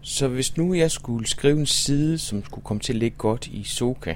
Så 0.09 0.27
hvis 0.27 0.57
nu 0.57 0.73
jeg 0.73 0.91
skulle 0.91 1.27
skrive 1.27 1.59
en 1.59 1.65
side, 1.65 2.17
som 2.17 2.45
skulle 2.45 2.63
komme 2.63 2.81
til 2.81 2.93
at 2.93 2.99
ligge 2.99 3.17
godt 3.17 3.47
i 3.47 3.63
Soka, 3.63 4.13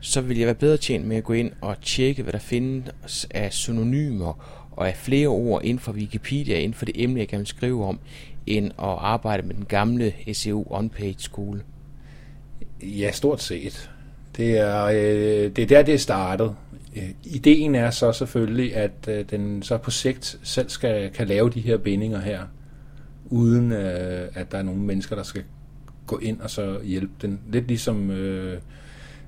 så 0.00 0.20
ville 0.20 0.40
jeg 0.40 0.46
være 0.46 0.54
bedre 0.54 0.76
tjent 0.76 1.06
med 1.06 1.16
at 1.16 1.24
gå 1.24 1.32
ind 1.32 1.52
og 1.60 1.80
tjekke, 1.82 2.22
hvad 2.22 2.32
der 2.32 2.38
findes 2.38 3.26
af 3.30 3.52
synonymer 3.52 4.44
og 4.72 4.88
af 4.88 4.96
flere 4.96 5.28
ord 5.28 5.64
inden 5.64 5.78
for 5.78 5.92
Wikipedia, 5.92 6.58
inden 6.58 6.74
for 6.74 6.84
det 6.84 7.02
emne, 7.02 7.20
jeg 7.20 7.28
gerne 7.28 7.40
vil 7.40 7.46
skrive 7.46 7.84
om, 7.84 7.98
end 8.46 8.66
at 8.66 8.96
arbejde 8.98 9.46
med 9.46 9.54
den 9.54 9.64
gamle 9.64 10.14
SEO 10.32 10.66
on-page 10.70 11.18
skole. 11.18 11.62
Ja, 12.82 13.10
stort 13.10 13.42
set. 13.42 13.90
Det 14.36 14.58
er, 14.58 14.84
øh, 14.84 15.56
det 15.56 15.58
er 15.58 15.66
der, 15.66 15.82
det 15.82 15.94
er 15.94 15.98
startet. 15.98 16.56
Øh, 16.96 17.10
ideen 17.24 17.74
er 17.74 17.90
så 17.90 18.12
selvfølgelig, 18.12 18.76
at 18.76 19.08
øh, 19.08 19.24
den 19.30 19.62
så 19.62 19.76
på 19.76 19.90
sigt 19.90 20.38
selv 20.42 20.68
skal, 20.68 21.10
kan 21.10 21.26
lave 21.26 21.50
de 21.50 21.60
her 21.60 21.76
bindinger 21.76 22.20
her, 22.20 22.40
uden 23.30 23.72
øh, 23.72 24.28
at 24.34 24.52
der 24.52 24.58
er 24.58 24.62
nogle 24.62 24.80
mennesker, 24.80 25.16
der 25.16 25.22
skal 25.22 25.44
gå 26.06 26.18
ind 26.18 26.40
og 26.40 26.50
så 26.50 26.80
hjælpe 26.84 27.12
den. 27.22 27.40
Lidt 27.52 27.68
ligesom 27.68 28.10
øh, 28.10 28.60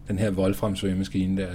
den 0.08 0.18
her 0.18 0.30
Wolfram 0.30 0.76
søgemaskine 0.76 1.42
der. 1.42 1.50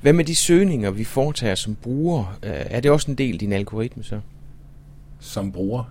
Hvad 0.00 0.12
med 0.12 0.24
de 0.24 0.36
søgninger, 0.36 0.90
vi 0.90 1.04
foretager 1.04 1.54
som 1.54 1.74
brugere? 1.74 2.28
Øh, 2.42 2.50
er 2.52 2.80
det 2.80 2.90
også 2.90 3.10
en 3.10 3.18
del 3.18 3.32
af 3.32 3.38
din 3.38 3.52
algoritme 3.52 4.02
så? 4.02 4.20
Som 5.20 5.52
bruger? 5.52 5.84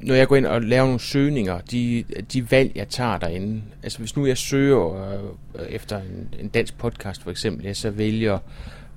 når 0.00 0.14
jeg 0.14 0.28
går 0.28 0.36
ind 0.36 0.46
og 0.46 0.62
laver 0.62 0.84
nogle 0.84 1.00
søgninger, 1.00 1.60
de, 1.60 2.04
de 2.32 2.50
valg, 2.50 2.72
jeg 2.74 2.88
tager 2.88 3.18
derinde, 3.18 3.62
altså 3.82 3.98
hvis 3.98 4.16
nu 4.16 4.26
jeg 4.26 4.38
søger 4.38 5.12
øh, 5.54 5.66
efter 5.68 5.98
en, 5.98 6.34
en 6.40 6.48
dansk 6.48 6.78
podcast 6.78 7.22
for 7.22 7.30
eksempel, 7.30 7.66
jeg 7.66 7.76
så 7.76 7.90
vælger 7.90 8.38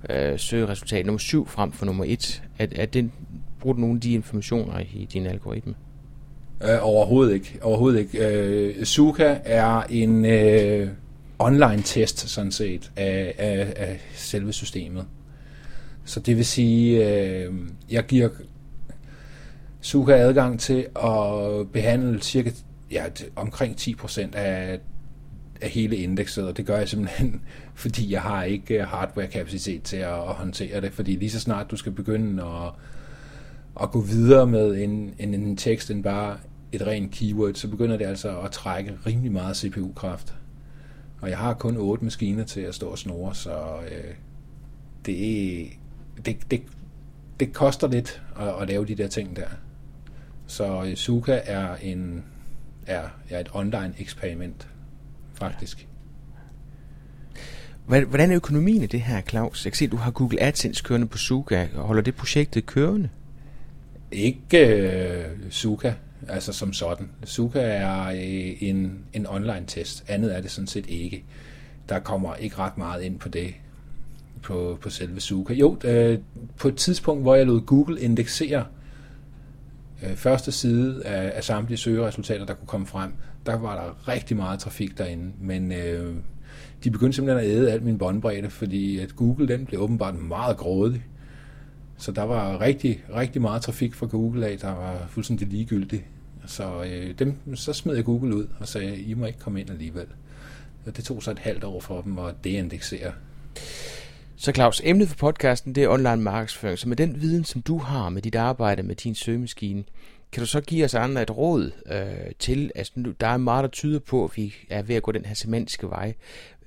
øh, 0.09 0.39
søgeresultat 0.39 1.05
nummer 1.05 1.19
7 1.19 1.47
frem 1.47 1.71
for 1.71 1.85
nummer 1.85 2.05
1, 2.07 2.43
er, 2.59 2.67
er 2.75 2.85
det, 2.85 3.11
brugt 3.61 3.79
nogle 3.79 3.95
af 3.95 4.01
de 4.01 4.13
informationer 4.13 4.79
i 4.79 5.07
din 5.13 5.25
algoritme? 5.25 5.75
Øh, 6.63 6.77
overhovedet 6.81 7.33
ikke. 7.33 7.59
Overhovedet 7.61 7.99
ikke. 7.99 8.27
Øh, 8.27 8.85
Suka 8.85 9.37
er 9.43 9.81
en 9.89 10.25
øh, 10.25 10.89
online 11.39 11.81
test, 11.81 12.29
sådan 12.29 12.51
set, 12.51 12.91
af, 12.95 13.35
af, 13.37 13.73
af 13.75 13.99
selve 14.13 14.53
systemet. 14.53 15.05
Så 16.05 16.19
det 16.19 16.37
vil 16.37 16.45
sige, 16.45 17.07
øh, 17.07 17.53
jeg 17.91 18.05
giver 18.05 18.29
Suka 19.81 20.11
adgang 20.13 20.59
til 20.59 20.85
at 20.95 21.69
behandle 21.73 22.21
cirka 22.21 22.51
ja, 22.91 23.03
omkring 23.35 23.75
10% 23.81 24.35
af, 24.35 24.79
af 25.61 25.69
hele 25.69 25.95
indekset, 25.95 26.47
og 26.47 26.57
det 26.57 26.65
gør 26.65 26.77
jeg 26.77 26.89
simpelthen, 26.89 27.41
fordi 27.75 28.11
jeg 28.11 28.21
har 28.21 28.43
ikke 28.43 28.81
øh, 28.81 28.87
hardware-kapacitet 28.87 29.83
til 29.83 29.97
at, 29.97 30.13
at 30.13 30.33
håndtere 30.33 30.81
det, 30.81 30.93
fordi 30.93 31.15
lige 31.15 31.29
så 31.29 31.39
snart 31.39 31.71
du 31.71 31.75
skal 31.75 31.91
begynde 31.91 32.43
at, 32.43 32.73
at 33.83 33.91
gå 33.91 34.01
videre 34.01 34.47
med 34.47 34.83
en, 34.83 35.13
en, 35.19 35.33
en 35.33 35.57
tekst 35.57 35.91
end 35.91 36.03
bare 36.03 36.37
et 36.71 36.87
rent 36.87 37.11
keyword, 37.11 37.53
så 37.53 37.67
begynder 37.67 37.97
det 37.97 38.05
altså 38.05 38.39
at 38.39 38.51
trække 38.51 38.93
rimelig 39.05 39.31
meget 39.31 39.57
CPU-kraft. 39.57 40.33
Og 41.21 41.29
jeg 41.29 41.37
har 41.37 41.53
kun 41.53 41.77
otte 41.77 42.03
maskiner 42.03 42.43
til 42.43 42.61
at 42.61 42.75
stå 42.75 42.87
og 42.87 42.97
snore, 42.97 43.35
så 43.35 43.77
øh, 43.91 44.13
det, 45.05 45.67
det, 46.25 46.51
det, 46.51 46.61
det 47.39 47.53
koster 47.53 47.87
lidt 47.87 48.21
at, 48.39 48.61
at 48.61 48.67
lave 48.67 48.85
de 48.85 48.95
der 48.95 49.07
ting 49.07 49.35
der. 49.35 49.47
Så 50.47 50.83
øh, 50.83 50.95
Suka 50.95 51.41
er, 51.45 51.75
en, 51.75 52.23
er, 52.87 53.03
er 53.29 53.39
et 53.39 53.49
online 53.53 53.93
eksperiment, 53.97 54.67
faktisk. 55.33 55.87
Hvordan 57.85 58.31
er 58.31 58.35
økonomien 58.35 58.83
i 58.83 58.85
det 58.85 59.01
her, 59.01 59.21
Claus? 59.21 59.65
Jeg 59.65 59.71
kan 59.71 59.77
se, 59.77 59.85
at 59.85 59.91
du 59.91 59.97
har 59.97 60.11
Google 60.11 60.41
AdSense 60.41 60.83
kørende 60.83 61.07
på 61.07 61.17
Suka. 61.17 61.67
Holder 61.75 62.01
det 62.01 62.15
projektet 62.15 62.65
kørende? 62.65 63.09
Ikke 64.11 64.67
øh, 64.67 65.25
Suka, 65.49 65.93
altså 66.27 66.53
som 66.53 66.73
sådan. 66.73 67.09
Suka 67.23 67.59
er 67.59 68.07
øh, 68.07 68.63
en, 68.63 68.99
en 69.13 69.27
online 69.27 69.63
test. 69.67 70.03
Andet 70.07 70.35
er 70.35 70.41
det 70.41 70.51
sådan 70.51 70.67
set 70.67 70.89
ikke. 70.89 71.23
Der 71.89 71.99
kommer 71.99 72.35
ikke 72.35 72.57
ret 72.57 72.77
meget 72.77 73.03
ind 73.03 73.19
på 73.19 73.29
det 73.29 73.53
på, 74.41 74.77
på 74.81 74.89
selve 74.89 75.19
Suka. 75.19 75.53
Jo, 75.53 75.77
øh, 75.83 76.19
på 76.57 76.67
et 76.67 76.75
tidspunkt, 76.75 77.21
hvor 77.23 77.35
jeg 77.35 77.45
lod 77.45 77.61
Google 77.61 78.01
indeksere 78.01 78.65
øh, 80.03 80.15
første 80.15 80.51
side 80.51 81.05
af, 81.05 81.31
af 81.35 81.43
samtlige 81.43 81.77
søgeresultater, 81.77 82.45
der 82.45 82.53
kunne 82.53 82.67
komme 82.67 82.87
frem, 82.87 83.13
der 83.45 83.55
var 83.55 83.75
der 83.75 84.07
rigtig 84.07 84.37
meget 84.37 84.59
trafik 84.59 84.97
derinde, 84.97 85.31
men 85.39 85.71
øh, 85.71 86.15
de 86.83 86.91
begyndte 86.91 87.15
simpelthen 87.15 87.45
at 87.45 87.57
æde 87.57 87.71
alt 87.71 87.83
min 87.83 87.97
båndbredde, 87.97 88.49
fordi 88.49 88.99
at 88.99 89.15
Google 89.15 89.47
den 89.47 89.65
blev 89.65 89.81
åbenbart 89.81 90.15
meget 90.15 90.57
grådig. 90.57 91.03
Så 92.01 92.11
der 92.11 92.23
var 92.23 92.61
rigtig, 92.61 93.03
rigtig 93.15 93.41
meget 93.41 93.61
trafik 93.61 93.95
fra 93.95 94.05
Google 94.05 94.47
af, 94.47 94.57
der 94.57 94.71
var 94.71 95.07
fuldstændig 95.09 95.47
ligegyldig. 95.47 96.05
Så, 96.45 96.83
øh, 96.83 97.19
dem, 97.19 97.55
så 97.55 97.73
smed 97.73 97.95
jeg 97.95 98.05
Google 98.05 98.35
ud 98.35 98.47
og 98.59 98.67
sagde, 98.67 98.97
I 98.97 99.13
må 99.13 99.25
ikke 99.25 99.39
komme 99.39 99.59
ind 99.59 99.69
alligevel. 99.69 100.05
Og 100.85 100.97
det 100.97 101.05
tog 101.05 101.23
så 101.23 101.31
et 101.31 101.39
halvt 101.39 101.63
år 101.63 101.79
for 101.79 102.01
dem 102.01 102.19
at 102.19 102.35
deindexere. 102.43 103.11
Så 104.35 104.51
Claus, 104.51 104.81
emnet 104.83 105.07
for 105.07 105.15
podcasten 105.15 105.75
det 105.75 105.83
er 105.83 105.89
online 105.89 106.21
markedsføring. 106.21 106.79
Så 106.79 106.89
med 106.89 106.97
den 106.97 107.21
viden, 107.21 107.43
som 107.43 107.61
du 107.61 107.77
har 107.77 108.09
med 108.09 108.21
dit 108.21 108.35
arbejde 108.35 108.83
med 108.83 108.95
din 108.95 109.15
søgemaskine, 109.15 109.83
kan 110.31 110.41
du 110.41 110.47
så 110.47 110.61
give 110.61 110.85
os 110.85 110.95
andre 110.95 111.21
et 111.21 111.37
råd 111.37 111.71
øh, 111.85 112.31
til, 112.39 112.71
altså 112.75 113.13
der 113.19 113.27
er 113.27 113.37
meget, 113.37 113.63
der 113.63 113.69
tyder 113.69 113.99
på, 113.99 114.23
at 114.23 114.37
vi 114.37 114.55
er 114.69 114.81
ved 114.81 114.95
at 114.95 115.03
gå 115.03 115.11
den 115.11 115.25
her 115.25 115.35
semantiske 115.35 115.89
vej. 115.89 116.13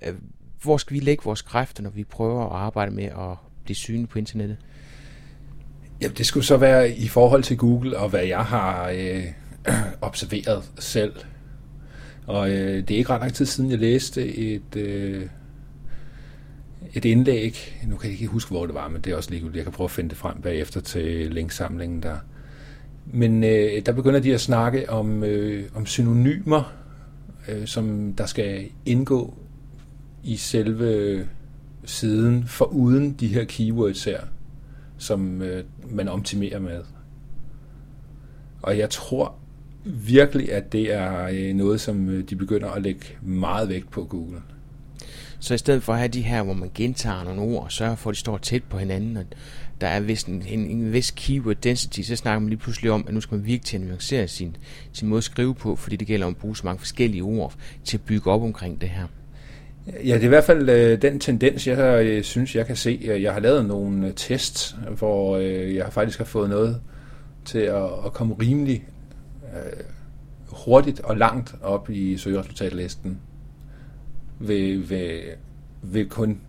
Øh, 0.03 0.15
hvor 0.63 0.77
skal 0.77 0.95
vi 0.95 1.01
lægge 1.01 1.25
vores 1.25 1.43
kræfter, 1.43 1.83
når 1.83 1.91
vi 1.91 2.05
prøver 2.05 2.47
at 2.47 2.53
arbejde 2.53 2.91
med 2.91 3.05
at 3.05 3.37
blive 3.65 3.77
synlige 3.77 4.07
på 4.07 4.19
internettet? 4.19 4.57
Ja, 6.03 6.09
det 6.09 6.27
skulle 6.27 6.47
så 6.47 6.57
være 6.57 6.91
i 6.91 7.09
forhold 7.09 7.43
til 7.43 7.57
Google 7.57 7.99
og 7.99 8.09
hvad 8.09 8.25
jeg 8.25 8.45
har 8.45 8.91
øh, 8.91 9.25
observeret 10.09 10.63
selv. 10.79 11.13
Og 12.27 12.51
øh, 12.51 12.89
det 12.89 12.91
er 12.91 12.99
ikke 12.99 13.11
ret 13.11 13.21
lang 13.21 13.35
tid 13.35 13.47
siden, 13.47 13.71
jeg 13.71 13.79
læste 13.79 14.37
et... 14.37 14.77
Øh, 14.77 15.27
et 16.95 17.05
indlæg, 17.05 17.79
nu 17.87 17.97
kan 17.97 18.11
jeg 18.11 18.21
ikke 18.21 18.33
huske, 18.33 18.51
hvor 18.51 18.67
det 18.67 18.75
var, 18.75 18.89
men 18.89 19.01
det 19.01 19.13
er 19.13 19.17
også 19.17 19.31
ligegyldigt. 19.31 19.57
Jeg 19.57 19.65
kan 19.65 19.73
prøve 19.73 19.85
at 19.85 19.91
finde 19.91 20.11
det 20.11 20.19
frem 20.19 20.41
bagefter 20.43 20.81
til 20.81 21.35
linksamlingen 21.35 22.03
der. 22.03 22.17
Men 23.07 23.45
øh, 23.45 23.87
der 23.87 23.93
begynder 23.93 24.21
de 24.21 24.35
at 24.35 24.41
snakke 24.41 24.91
om, 24.91 25.25
øh, 25.25 25.65
om 25.75 25.87
synonymer, 25.87 26.73
øh, 27.49 27.67
som 27.67 28.15
der 28.19 28.27
skal 28.27 28.69
indgå 28.87 29.35
i 30.25 30.37
selve 30.37 31.25
siden, 31.85 32.45
for 32.47 32.65
uden 32.65 33.13
de 33.13 33.27
her 33.27 33.45
keywords 33.45 34.05
her, 34.05 34.21
som 34.99 35.43
øh, 35.43 35.65
man 35.91 36.09
optimerer 36.09 36.59
med. 36.59 36.83
Og 38.63 38.79
jeg 38.79 38.91
tror 38.91 39.35
virkelig, 39.85 40.53
at 40.53 40.73
det 40.73 40.95
er 40.95 41.29
øh, 41.33 41.55
noget, 41.55 41.81
som 41.81 42.09
øh, 42.09 42.29
de 42.31 42.37
begynder 42.37 42.71
at 42.71 42.83
lægge 42.83 43.07
meget 43.23 43.69
vægt 43.69 43.91
på 43.91 44.05
Google. 44.05 44.43
Så 45.41 45.55
i 45.55 45.59
stedet 45.59 45.83
for 45.83 45.93
at 45.93 45.99
have 45.99 46.09
de 46.09 46.23
her, 46.23 46.43
hvor 46.43 46.55
man 46.55 46.71
gentager 46.75 47.25
nogle 47.25 47.43
ord 47.43 47.65
og 47.65 47.73
sørger 47.73 47.95
for, 47.95 48.11
at 48.11 48.15
de 48.15 48.21
står 48.21 48.39
tæt 48.39 48.63
på 48.63 48.79
hinanden, 48.79 49.17
og 49.17 49.25
der 49.81 49.87
er 49.87 50.01
vist 50.01 50.27
en, 50.27 50.43
en, 50.47 50.67
en 50.67 50.93
vis 50.93 51.11
keyword 51.11 51.57
density, 51.57 52.01
så 52.01 52.17
snakker 52.17 52.39
man 52.39 52.49
lige 52.49 52.59
pludselig 52.59 52.91
om, 52.91 53.05
at 53.09 53.15
nu 53.15 53.21
skal 53.21 53.37
man 53.37 53.47
virkelig 53.47 53.67
til 53.67 53.77
at 53.77 53.83
nuancere 53.83 54.29
sin, 54.29 54.57
sin 54.93 55.09
måde 55.09 55.19
at 55.19 55.25
skrive 55.25 55.55
på, 55.55 55.77
fordi 55.77 55.97
det 55.97 56.07
gælder 56.07 56.27
om 56.27 56.33
at 56.33 56.37
bruge 56.37 56.57
så 56.57 56.63
mange 56.65 56.79
forskellige 56.79 57.23
ord 57.23 57.55
til 57.85 57.97
at 57.97 58.05
bygge 58.05 58.31
op 58.31 58.43
omkring 58.43 58.81
det 58.81 58.89
her. 58.89 59.07
Ja, 59.87 60.15
det 60.15 60.21
er 60.21 60.25
i 60.25 60.27
hvert 60.27 60.45
fald 60.45 60.69
øh, 60.69 61.03
den 61.03 61.21
tendens, 61.21 61.67
jeg 61.67 62.05
øh, 62.07 62.23
synes, 62.23 62.57
jeg 62.57 62.67
kan 62.67 62.77
se. 62.77 63.01
Øh, 63.05 63.23
jeg 63.23 63.33
har 63.33 63.41
lavet 63.41 63.67
nogle 63.67 64.07
øh, 64.07 64.13
tests, 64.17 64.77
hvor 64.99 65.37
øh, 65.37 65.75
jeg 65.75 65.93
faktisk 65.93 66.19
har 66.19 66.25
fået 66.25 66.51
noget 66.51 66.81
til 67.45 67.59
at, 67.59 67.85
at 68.07 68.13
komme 68.13 68.35
rimelig 68.41 68.85
øh, 69.43 69.85
hurtigt 70.47 71.01
og 71.01 71.17
langt 71.17 71.55
op 71.63 71.91
i 71.91 72.17
søgeresultatlisten 72.17 73.19
ved, 74.39 74.79
ved, 74.79 75.21
ved 75.83 76.07
kun 76.07 76.41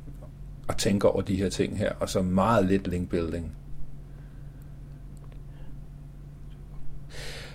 at 0.69 0.77
tænke 0.77 1.09
over 1.09 1.21
de 1.21 1.35
her 1.35 1.49
ting 1.49 1.77
her, 1.77 1.91
og 1.99 2.09
så 2.09 2.21
meget 2.21 2.65
lidt 2.65 2.87
linkbuilding. 2.87 3.51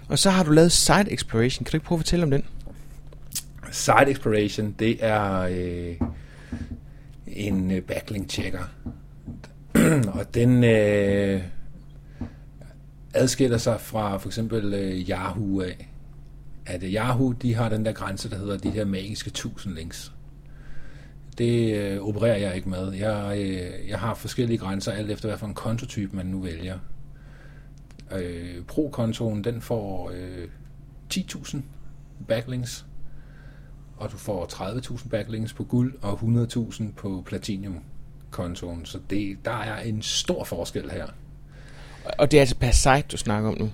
Og 0.09 0.19
så 0.19 0.31
har 0.31 0.45
du 0.45 0.51
lavet 0.51 0.73
Site 0.73 1.13
Exploration. 1.13 1.65
Kan 1.65 1.71
du 1.71 1.77
ikke 1.77 1.87
prøve 1.87 1.97
at 1.97 2.01
fortælle 2.01 2.23
om 2.23 2.31
den? 2.31 2.45
Site 3.71 4.11
Exploration, 4.11 4.75
det 4.79 5.05
er 5.05 5.41
øh, 5.41 5.97
en 7.27 7.71
øh, 7.71 7.83
backlink 7.83 8.31
checker. 8.31 8.65
og 10.19 10.35
den 10.35 10.65
øh, 10.65 11.43
adskiller 13.15 13.59
sig 13.59 13.81
fra 13.81 14.17
for 14.17 14.29
eksempel 14.29 14.75
øh, 14.75 15.09
Yahoo 15.09 15.61
af. 15.61 15.89
At 16.67 16.83
øh, 16.83 16.93
Yahoo, 16.93 17.33
de 17.33 17.55
har 17.55 17.69
den 17.69 17.85
der 17.85 17.93
grænse, 17.93 18.31
der 18.31 18.39
hedder 18.39 18.59
de 18.59 18.71
her 18.71 18.85
magiske 18.85 19.29
1000 19.29 19.75
links 19.75 20.13
det 21.41 21.77
øh, 21.77 22.01
opererer 22.01 22.37
jeg 22.37 22.57
ikke 22.57 22.69
med. 22.69 22.93
Jeg, 22.93 23.39
øh, 23.39 23.89
jeg 23.89 23.99
har 23.99 24.15
forskellige 24.15 24.59
grænser, 24.59 24.93
alt 24.93 25.11
efter 25.11 25.29
hvad 25.29 25.39
for 25.39 25.47
en 25.47 25.55
kontotype 25.55 26.17
man 26.17 26.27
nu 26.27 26.41
vælger. 26.41 26.79
Øh, 28.13 28.63
Pro-kontoen, 28.65 29.45
den 29.45 29.61
får 29.61 30.11
øh, 30.15 30.49
10.000 31.15 31.59
backlinks, 32.29 32.87
og 34.01 34.13
du 34.13 34.17
får 34.17 34.47
30.000 34.53 35.09
backlinks 35.09 35.53
på 35.53 35.65
guld 35.65 35.95
og 36.03 36.13
100.000 36.13 36.85
på 36.97 37.23
platinum 37.27 37.79
kontoen. 38.31 38.85
Så 38.85 38.99
det, 39.11 39.37
der 39.45 39.59
er 39.59 39.81
en 39.81 40.03
stor 40.03 40.45
forskel 40.45 40.91
her. 40.91 41.07
Og 42.19 42.31
det 42.31 42.37
er 42.37 42.41
altså 42.41 42.57
per 42.57 42.71
site, 42.71 43.05
du 43.13 43.17
snakker 43.17 43.49
om 43.49 43.59
nu? 43.59 43.71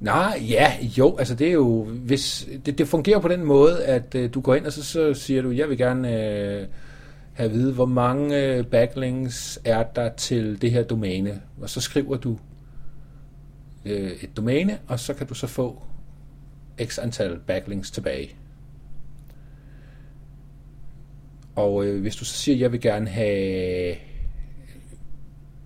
Nej, 0.00 0.42
ja, 0.48 0.72
jo, 0.98 1.16
altså 1.16 1.34
det 1.34 1.48
er 1.48 1.52
jo, 1.52 1.84
hvis, 1.84 2.48
det, 2.66 2.78
det 2.78 2.88
fungerer 2.88 3.18
på 3.18 3.28
den 3.28 3.44
måde, 3.44 3.84
at 3.84 4.14
øh, 4.14 4.34
du 4.34 4.40
går 4.40 4.54
ind, 4.54 4.66
og 4.66 4.72
så, 4.72 4.84
så 4.84 5.14
siger 5.14 5.42
du, 5.42 5.50
jeg 5.50 5.68
vil 5.68 5.78
gerne 5.78 6.08
øh, 6.08 6.66
have 7.32 7.50
at 7.50 7.52
vide, 7.52 7.72
hvor 7.72 7.86
mange 7.86 8.44
øh, 8.44 8.64
backlinks 8.64 9.58
er 9.64 9.82
der 9.82 10.08
til 10.08 10.62
det 10.62 10.70
her 10.70 10.82
domæne, 10.82 11.40
og 11.60 11.70
så 11.70 11.80
skriver 11.80 12.16
du 12.16 12.38
øh, 13.84 14.10
et 14.10 14.36
domæne, 14.36 14.78
og 14.88 15.00
så 15.00 15.14
kan 15.14 15.26
du 15.26 15.34
så 15.34 15.46
få 15.46 15.82
x 16.84 16.98
antal 16.98 17.38
backlinks 17.46 17.90
tilbage. 17.90 18.36
Og 21.54 21.86
øh, 21.86 22.00
hvis 22.00 22.16
du 22.16 22.24
så 22.24 22.34
siger, 22.34 22.58
jeg 22.58 22.72
vil 22.72 22.80
gerne 22.80 23.08
have 23.08 23.96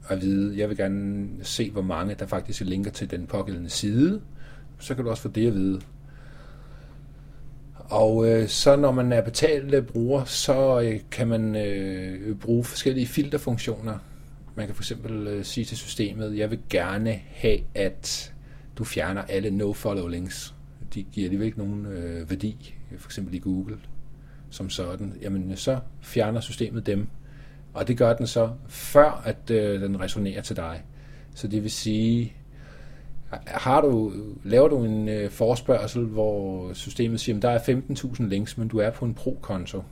at 0.09 0.23
vide, 0.23 0.59
jeg 0.59 0.69
vil 0.69 0.77
gerne 0.77 1.29
se, 1.43 1.71
hvor 1.71 1.83
mange 1.83 2.15
der 2.15 2.27
faktisk 2.27 2.61
linker 2.61 2.91
til 2.91 3.11
den 3.11 3.27
pågældende 3.27 3.71
side, 3.71 4.21
så 4.79 4.95
kan 4.95 5.05
du 5.05 5.11
også 5.11 5.23
få 5.23 5.29
det 5.29 5.47
at 5.47 5.55
vide. 5.55 5.81
Og 7.79 8.29
øh, 8.29 8.49
så 8.49 8.77
når 8.77 8.93
man 8.93 9.13
er 9.13 9.21
betalt 9.21 9.87
bruger, 9.87 10.25
så 10.25 10.81
øh, 10.81 11.01
kan 11.11 11.29
man 11.29 11.57
øh, 11.57 12.37
bruge 12.37 12.65
forskellige 12.65 13.07
filterfunktioner. 13.07 13.99
Man 14.55 14.67
kan 14.67 14.75
for 14.75 14.83
eksempel 14.83 15.27
øh, 15.27 15.45
sige 15.45 15.65
til 15.65 15.77
systemet, 15.77 16.39
jeg 16.39 16.51
vil 16.51 16.59
gerne 16.71 17.21
have, 17.27 17.59
at 17.75 18.33
du 18.79 18.85
fjerner 18.85 19.23
alle 19.23 19.51
no-follow 19.51 20.07
links. 20.07 20.55
De 20.95 21.03
giver 21.03 21.27
alligevel 21.27 21.47
ikke 21.47 21.59
nogen 21.59 21.87
øh, 21.87 22.31
værdi, 22.31 22.75
for 22.99 23.09
eksempel 23.09 23.35
i 23.35 23.39
Google 23.39 23.77
som 24.55 24.71
sådan. 24.71 25.15
Jamen 25.23 25.57
så 25.57 25.79
fjerner 26.01 26.41
systemet 26.41 26.87
dem, 26.87 27.09
og 27.75 27.89
det 27.89 27.99
gør 27.99 28.13
den 28.13 28.27
så, 28.27 28.51
før 28.69 29.23
at 29.25 29.51
øh, 29.51 29.81
den 29.81 30.01
resonerer 30.01 30.43
til 30.43 30.57
dig. 30.57 30.83
Så 31.35 31.49
det 31.49 31.63
vil 31.63 31.71
sige, 31.71 32.33
har 33.47 33.81
du, 33.81 34.13
laver 34.45 34.69
du 34.69 34.85
en 34.85 35.09
øh, 35.09 35.31
forspørgsel, 35.31 36.05
hvor 36.05 36.73
systemet 36.73 37.21
siger, 37.21 37.37
at 37.37 37.43
der 37.43 37.51
er 37.51 37.59
15.000 37.59 38.27
links, 38.27 38.59
men 38.59 38.69
du 38.69 38.79
er 38.79 38.91
på 38.91 39.05
en 39.05 39.15
pro-konto, 39.15 39.83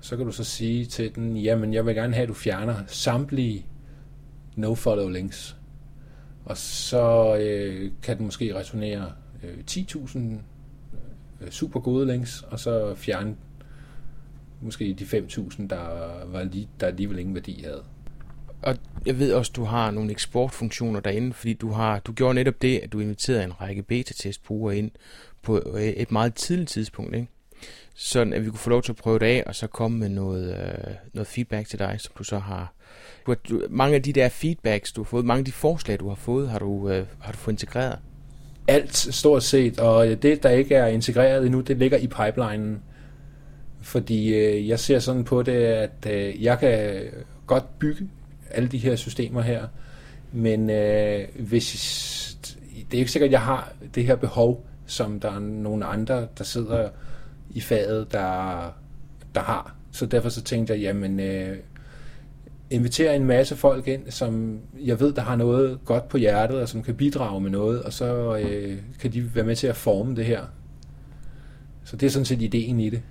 så 0.00 0.16
kan 0.16 0.26
du 0.26 0.32
så 0.32 0.44
sige 0.44 0.84
til 0.84 1.14
den, 1.14 1.36
jamen 1.36 1.74
jeg 1.74 1.86
vil 1.86 1.94
gerne 1.94 2.14
have, 2.14 2.22
at 2.22 2.28
du 2.28 2.34
fjerner 2.34 2.76
samtlige 2.86 3.66
no-follow 4.56 5.08
links. 5.08 5.56
Og 6.44 6.56
så 6.56 7.36
øh, 7.36 7.90
kan 8.02 8.16
den 8.16 8.24
måske 8.24 8.54
returnere 8.54 9.12
øh, 9.42 9.58
10.000 9.70 10.18
øh, 11.40 11.50
super 11.50 11.80
gode 11.80 12.06
links, 12.06 12.42
og 12.42 12.60
så 12.60 12.94
fjerne 12.94 13.36
måske 14.60 14.96
de 14.98 15.04
5.000, 15.04 15.66
der, 15.68 16.24
var 16.26 16.44
lige, 16.44 16.68
der 16.80 16.86
alligevel 16.86 17.18
ingen 17.18 17.34
værdi 17.34 17.62
havde. 17.62 17.82
Og 18.62 18.76
jeg 19.06 19.18
ved 19.18 19.32
også, 19.32 19.52
du 19.56 19.64
har 19.64 19.90
nogle 19.90 20.10
eksportfunktioner 20.10 21.00
derinde, 21.00 21.32
fordi 21.32 21.52
du 21.52 21.70
har 21.70 21.98
du 21.98 22.12
gjorde 22.12 22.34
netop 22.34 22.62
det, 22.62 22.78
at 22.78 22.92
du 22.92 23.00
inviterede 23.00 23.44
en 23.44 23.60
række 23.60 23.82
beta-testbrugere 23.82 24.78
ind 24.78 24.90
på 25.42 25.60
et 25.76 26.12
meget 26.12 26.34
tidligt 26.34 26.68
tidspunkt, 26.68 27.14
ikke? 27.14 27.28
sådan 27.94 28.32
at 28.32 28.44
vi 28.44 28.50
kunne 28.50 28.58
få 28.58 28.70
lov 28.70 28.82
til 28.82 28.92
at 28.92 28.96
prøve 28.96 29.18
det 29.18 29.26
af, 29.26 29.42
og 29.46 29.54
så 29.54 29.66
komme 29.66 29.98
med 29.98 30.08
noget, 30.08 30.54
øh, 30.54 30.94
noget 31.12 31.26
feedback 31.26 31.68
til 31.68 31.78
dig, 31.78 31.96
som 31.98 32.12
du 32.18 32.24
så 32.24 32.38
har. 32.38 32.72
Du 33.26 33.30
har 33.30 33.38
du, 33.48 33.62
mange 33.70 33.94
af 33.94 34.02
de 34.02 34.12
der 34.12 34.28
feedbacks, 34.28 34.92
du 34.92 35.02
har 35.02 35.04
fået, 35.04 35.24
mange 35.24 35.38
af 35.38 35.44
de 35.44 35.52
forslag, 35.52 36.00
du 36.00 36.08
har 36.08 36.14
fået, 36.14 36.48
har 36.48 36.58
du, 36.58 36.88
øh, 36.88 37.06
har 37.20 37.32
du 37.32 37.38
fået 37.38 37.54
integreret? 37.54 37.98
Alt 38.68 38.96
stort 38.96 39.42
set, 39.42 39.80
og 39.80 40.22
det, 40.22 40.42
der 40.42 40.50
ikke 40.50 40.74
er 40.74 40.86
integreret 40.86 41.46
endnu, 41.46 41.60
det 41.60 41.76
ligger 41.76 41.98
i 41.98 42.06
pipelinen. 42.06 42.82
Fordi 43.86 44.34
øh, 44.34 44.68
jeg 44.68 44.80
ser 44.80 44.98
sådan 44.98 45.24
på 45.24 45.42
det, 45.42 45.52
at 45.52 46.06
øh, 46.10 46.44
jeg 46.44 46.58
kan 46.58 47.04
godt 47.46 47.78
bygge 47.78 48.08
alle 48.50 48.68
de 48.68 48.78
her 48.78 48.96
systemer 48.96 49.42
her, 49.42 49.66
men 50.32 50.70
øh, 50.70 51.28
hvis, 51.38 52.38
det 52.90 52.96
er 52.96 52.98
ikke 52.98 53.10
sikkert, 53.10 53.28
at 53.28 53.32
jeg 53.32 53.40
har 53.40 53.72
det 53.94 54.04
her 54.04 54.16
behov, 54.16 54.66
som 54.86 55.20
der 55.20 55.30
er 55.30 55.38
nogle 55.38 55.84
andre, 55.84 56.26
der 56.38 56.44
sidder 56.44 56.88
i 57.50 57.60
faget, 57.60 58.12
der, 58.12 58.74
der 59.34 59.40
har. 59.40 59.76
Så 59.92 60.06
derfor 60.06 60.28
så 60.28 60.42
tænkte 60.42 60.72
jeg, 60.72 60.80
jamen, 60.82 61.20
øh, 61.20 61.56
invitere 62.70 63.16
en 63.16 63.24
masse 63.24 63.56
folk 63.56 63.88
ind, 63.88 64.10
som 64.10 64.60
jeg 64.84 65.00
ved, 65.00 65.12
der 65.12 65.22
har 65.22 65.36
noget 65.36 65.78
godt 65.84 66.08
på 66.08 66.16
hjertet, 66.16 66.60
og 66.60 66.68
som 66.68 66.82
kan 66.82 66.94
bidrage 66.94 67.40
med 67.40 67.50
noget, 67.50 67.82
og 67.82 67.92
så 67.92 68.36
øh, 68.36 68.78
kan 69.00 69.12
de 69.12 69.34
være 69.34 69.44
med 69.44 69.56
til 69.56 69.66
at 69.66 69.76
forme 69.76 70.16
det 70.16 70.24
her. 70.24 70.42
Så 71.84 71.96
det 71.96 72.06
er 72.06 72.10
sådan 72.10 72.24
set 72.24 72.42
ideen 72.42 72.80
i 72.80 72.90
det 72.90 73.02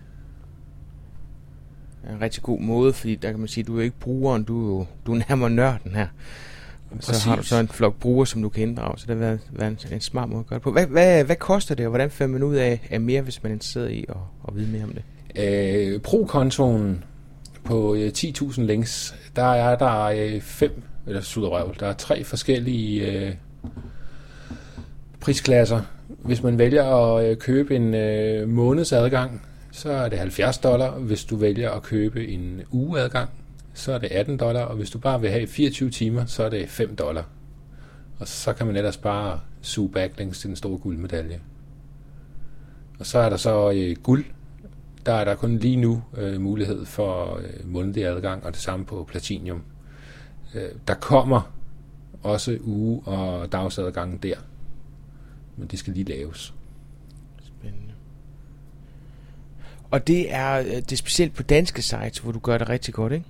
en 2.12 2.22
rigtig 2.22 2.44
god 2.44 2.60
måde, 2.60 2.94
fordi 2.94 3.16
der 3.16 3.32
kan 3.32 3.40
man 3.40 3.48
sige, 3.48 3.64
du 3.64 3.80
er 3.80 3.84
ikke 3.84 4.00
brugeren, 4.00 4.44
du 4.44 4.64
er 4.64 4.78
jo 4.78 4.86
du 5.06 5.14
er 5.14 5.22
nærmere 5.30 5.50
nørden 5.50 5.96
her. 5.96 6.08
Og 6.92 7.04
så 7.04 7.30
har 7.30 7.36
du 7.36 7.44
så 7.44 7.60
en 7.60 7.68
flok 7.68 7.96
brugere, 7.96 8.28
som 8.28 8.42
du 8.42 8.50
kan 8.50 8.64
inddrage, 8.64 8.98
så 8.98 9.06
det 9.08 9.16
har 9.16 9.26
været, 9.26 9.40
været 9.52 9.86
en, 9.86 9.94
en 9.94 10.02
smart 10.02 10.30
måde 10.30 10.40
at 10.40 10.48
gøre 10.48 10.58
det 10.60 10.64
på. 10.64 10.72
Hvad, 10.72 10.86
hvad, 10.86 11.24
hvad 11.24 11.36
koster 11.36 11.76
det, 11.76 11.86
og 11.86 11.90
hvordan 11.90 12.12
finder 12.12 12.32
man 12.32 12.44
ud 12.44 12.56
af, 12.56 12.88
af 12.90 13.02
mere, 13.02 13.22
hvis 13.22 13.44
man 13.44 13.52
er 13.52 13.54
interesseret 13.54 13.92
i 13.92 14.06
at, 14.10 14.16
at 14.48 14.56
vide 14.56 14.72
mere 14.72 14.84
om 14.84 14.94
det? 14.94 15.04
Øh, 15.36 16.02
Pro-kontoen 16.02 17.04
på 17.64 17.96
10.000 17.96 18.62
øh, 18.62 18.68
links, 18.68 19.16
der 19.36 19.54
er 19.54 19.78
der 19.78 20.02
øh, 20.02 20.42
fem, 20.42 20.82
eller 21.08 21.22
suderøv, 21.22 21.76
der 21.80 21.88
er 21.88 21.94
tre 21.94 22.24
forskellige 22.24 23.12
øh, 23.12 23.34
prisklasser. 25.20 25.82
Hvis 26.08 26.44
man 26.44 26.58
vælger 26.58 26.84
at 26.84 27.26
øh, 27.26 27.38
købe 27.38 27.76
en 27.76 27.94
øh, 27.94 28.50
måneds 28.50 28.92
adgang, 28.92 29.42
så 29.76 29.92
er 29.92 30.10
det 30.10 30.20
70 30.20 30.58
dollar. 30.58 30.92
Hvis 30.92 31.26
du 31.26 31.36
vælger 31.36 31.72
at 31.72 31.84
købe 31.84 32.28
en 32.28 32.62
ugeadgang, 32.72 33.30
så 33.74 33.94
er 33.94 33.98
det 33.98 34.12
18 34.12 34.38
dollar, 34.38 34.62
og 34.62 34.76
hvis 34.76 34.90
du 34.90 35.00
bare 35.00 35.22
vil 35.22 35.30
have 35.30 35.48
24 35.48 35.90
timer, 35.90 36.26
så 36.26 36.44
er 36.44 36.50
det 36.50 36.70
5 36.70 36.96
dollar. 36.96 37.26
Og 38.20 38.28
så 38.28 38.54
kan 38.54 38.68
man 38.68 38.76
ellers 38.76 38.98
bare 38.98 39.40
suge 39.62 39.90
backlinks 39.90 40.40
til 40.40 40.48
den 40.48 40.56
store 40.56 40.78
guldmedalje. 40.78 41.40
Og 43.00 43.06
så 43.06 43.20
er 43.20 43.30
der 43.30 43.38
så 43.38 43.72
øh, 43.72 43.96
guld. 44.04 44.26
Der 45.06 45.14
er 45.14 45.26
der 45.26 45.36
kun 45.36 45.58
lige 45.58 45.76
nu 45.76 46.04
øh, 46.18 46.42
mulighed 46.42 46.86
for 46.86 47.38
øh, 47.38 47.72
månedlig 47.72 48.06
adgang, 48.06 48.46
og 48.46 48.54
det 48.54 48.62
samme 48.62 48.86
på 48.86 49.04
platinum. 49.10 49.62
Øh, 50.54 50.70
der 50.88 50.94
kommer 50.94 51.54
også 52.24 52.58
uge- 52.62 53.02
og 53.06 53.52
dagsadgangen 53.52 54.18
der. 54.18 54.36
Men 55.58 55.68
det 55.68 55.80
skal 55.80 55.94
lige 55.94 56.10
laves. 56.10 56.54
Og 59.96 60.08
det 60.08 60.34
er, 60.34 60.60
øh, 60.60 60.66
det 60.66 60.92
er 60.92 60.96
specielt 60.96 61.34
på 61.34 61.44
danske 61.44 61.82
sites, 61.82 62.18
hvor 62.18 62.32
du 62.32 62.40
gør 62.40 62.58
det 62.58 62.70
rigtig 62.70 62.94
godt, 62.94 63.14
ikke? 63.14 63.26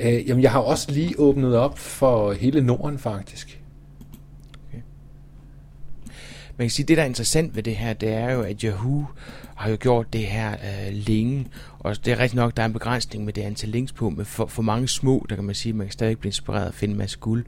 Øh, 0.00 0.28
jamen, 0.28 0.42
jeg 0.42 0.52
har 0.52 0.60
også 0.60 0.90
lige 0.90 1.14
åbnet 1.18 1.56
op 1.56 1.78
for 1.78 2.32
hele 2.32 2.60
Norden, 2.60 2.98
faktisk. 2.98 3.60
Okay. 4.68 4.82
Man 6.56 6.64
kan 6.64 6.70
sige, 6.70 6.86
det, 6.86 6.96
der 6.96 7.02
er 7.02 7.06
interessant 7.06 7.56
ved 7.56 7.62
det 7.62 7.76
her, 7.76 7.92
det 7.92 8.08
er 8.08 8.32
jo, 8.32 8.42
at 8.42 8.60
Yahoo 8.60 9.06
har 9.54 9.70
jo 9.70 9.76
gjort 9.80 10.12
det 10.12 10.20
her 10.20 10.52
øh, 10.52 10.92
længe, 10.92 11.46
og 11.78 12.04
det 12.04 12.12
er 12.12 12.18
rigtig 12.18 12.36
nok, 12.36 12.56
der 12.56 12.62
er 12.62 12.66
en 12.66 12.72
begrænsning 12.72 13.24
med 13.24 13.32
det 13.32 13.42
antal 13.42 13.68
links 13.68 13.92
på, 13.92 14.10
men 14.10 14.26
for, 14.26 14.46
for 14.46 14.62
mange 14.62 14.88
små, 14.88 15.26
der 15.28 15.34
kan 15.34 15.44
man 15.44 15.54
sige, 15.54 15.70
at 15.70 15.76
man 15.76 15.86
kan 15.86 15.92
stadig 15.92 16.18
blive 16.18 16.28
inspireret 16.28 16.68
og 16.68 16.74
finde 16.74 16.92
en 16.92 16.98
masse 16.98 17.18
guld. 17.18 17.44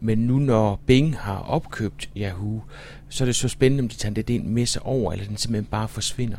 Men 0.00 0.18
nu 0.18 0.38
når 0.38 0.80
Bing 0.86 1.18
har 1.18 1.38
opkøbt 1.38 2.10
Yahoo, 2.16 2.62
så 3.08 3.24
er 3.24 3.26
det 3.26 3.36
så 3.36 3.48
spændende, 3.48 3.82
om 3.82 3.88
de 3.88 3.96
tager 3.96 4.14
det 4.14 4.30
ind 4.30 4.44
med 4.44 4.66
sig 4.66 4.82
over, 4.82 5.12
eller 5.12 5.26
den 5.26 5.36
simpelthen 5.36 5.70
bare 5.70 5.88
forsvinder. 5.88 6.36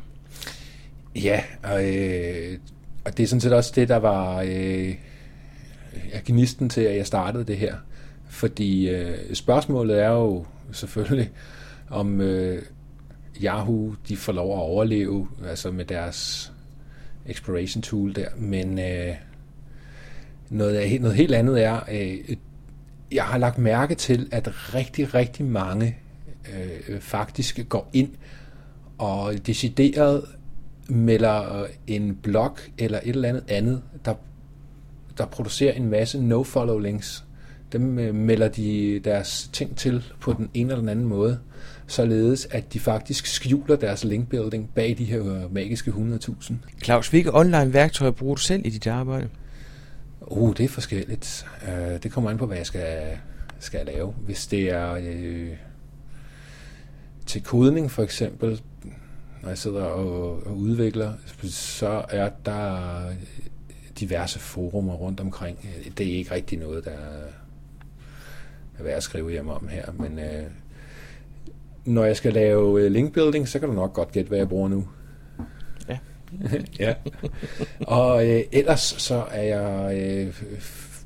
Ja, 1.16 1.42
og, 1.64 1.96
øh, 1.96 2.58
og 3.06 3.18
det 3.18 3.24
er 3.24 3.28
sådan 3.28 3.42
set 3.42 3.54
også 3.54 3.72
det, 3.76 3.90
der 3.90 3.96
var 3.96 4.42
øh, 4.42 4.96
gnisten 6.26 6.70
til, 6.70 6.82
at 6.82 6.98
jeg 6.98 7.08
startede 7.08 7.44
det 7.44 7.58
her. 7.58 7.76
Fordi 8.30 8.90
øh, 8.90 9.34
spørgsmålet 9.34 10.02
er 10.04 10.10
jo 10.10 10.46
selvfølgelig, 10.72 11.32
om 11.90 12.22
øh, 12.22 12.62
Yahoo 13.44 13.96
de 14.08 14.18
får 14.18 14.34
lov 14.34 14.54
at 14.54 14.62
overleve 14.62 15.28
altså 15.48 15.72
med 15.72 15.86
deres 15.86 16.52
exploration 17.26 17.82
tool 17.82 18.16
der. 18.16 18.28
Men 18.38 18.80
øh, 18.80 19.16
noget, 20.50 21.02
noget 21.02 21.18
helt 21.18 21.36
andet 21.36 21.64
er, 21.64 21.80
øh, 21.92 22.36
jeg 23.12 23.24
har 23.24 23.38
lagt 23.38 23.58
mærke 23.58 23.96
til, 23.96 24.28
at 24.32 24.74
rigtig, 24.74 25.14
rigtig 25.14 25.46
mange 25.46 25.98
øh, 26.54 27.00
faktisk 27.00 27.60
går 27.70 27.90
ind 27.94 28.10
og 28.98 29.48
decideret 29.48 30.26
melder 30.90 31.66
en 31.88 32.16
blog 32.16 32.58
eller 32.78 33.00
et 33.04 33.10
eller 33.10 33.30
andet 33.30 33.44
andet, 33.48 33.82
der, 34.06 34.14
der 35.18 35.26
producerer 35.26 35.74
en 35.74 35.90
masse 35.90 36.22
no-follow 36.22 36.80
links. 36.80 37.24
Dem 37.72 38.00
øh, 38.00 38.16
melder 38.16 38.48
de 38.48 39.02
deres 39.04 39.50
ting 39.54 39.78
til 39.78 40.04
på 40.20 40.34
den 40.34 40.50
ene 40.54 40.70
eller 40.70 40.82
den 40.82 40.90
anden 40.90 41.06
måde, 41.06 41.40
således 41.88 42.48
at 42.52 42.74
de 42.74 42.80
faktisk 42.80 43.26
skjuler 43.26 43.76
deres 43.76 44.04
linkbuilding 44.04 44.70
bag 44.76 44.96
de 44.98 45.06
her 45.06 45.26
øh, 45.26 45.54
magiske 45.54 45.92
100.000. 45.92 46.54
Claus, 46.84 47.08
hvilke 47.08 47.36
online 47.36 47.74
værktøjer 47.74 48.12
bruger 48.12 48.36
du 48.36 48.42
selv 48.42 48.66
i 48.66 48.70
dit 48.70 48.88
arbejde? 48.88 49.30
Uh, 50.22 50.54
det 50.58 50.64
er 50.64 50.70
forskelligt. 50.70 51.46
Uh, 51.62 52.02
det 52.04 52.12
kommer 52.12 52.30
an 52.30 52.38
på, 52.38 52.46
hvad 52.46 52.58
jeg 52.58 52.66
skal, 52.66 53.18
skal 53.60 53.86
lave. 53.86 54.14
Hvis 54.26 54.48
det 54.48 54.72
er 54.72 54.96
uh, 54.96 55.58
til 57.26 57.44
kodning 57.44 57.92
for 57.92 58.04
eksempel, 58.04 58.62
når 59.46 59.52
jeg 59.52 59.58
sidder 59.58 59.84
og, 59.84 60.48
og 60.48 60.58
udvikler, 60.58 61.14
så 61.50 62.06
er 62.10 62.30
der 62.46 63.02
diverse 64.00 64.40
forumer 64.40 64.94
rundt 64.94 65.20
omkring. 65.20 65.70
Det 65.98 66.08
er 66.08 66.18
ikke 66.18 66.32
rigtig 66.32 66.60
noget, 66.60 66.86
der 66.86 66.92
er 68.80 68.84
værd 68.84 68.98
at 68.98 69.04
skrive 69.04 69.32
hjem 69.32 69.50
om 69.50 69.68
her, 69.68 69.92
men 69.92 70.20
øh, 70.20 70.44
når 71.86 72.06
jeg 72.06 72.18
skal 72.18 72.34
lave 72.34 72.82
øh, 72.82 72.92
linkbuilding, 72.92 73.48
så 73.48 73.60
kan 73.60 73.70
du 73.70 73.76
nok 73.76 73.94
godt 73.94 74.12
gætte, 74.12 74.28
hvad 74.28 74.38
jeg 74.38 74.50
bruger 74.50 74.68
nu. 74.68 74.88
Ja. 75.90 75.98
ja. 76.80 76.94
Og 77.88 78.30
øh, 78.30 78.44
ellers 78.52 78.82
så 78.82 79.26
er 79.32 79.44
jeg 79.44 79.98
øh, 80.02 80.42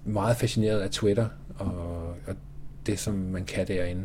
meget 0.05 0.37
fascineret 0.37 0.79
af 0.79 0.89
Twitter 0.89 1.27
og, 1.57 2.07
og 2.27 2.35
det, 2.85 2.99
som 2.99 3.13
man 3.13 3.45
kan 3.45 3.67
derinde. 3.67 4.03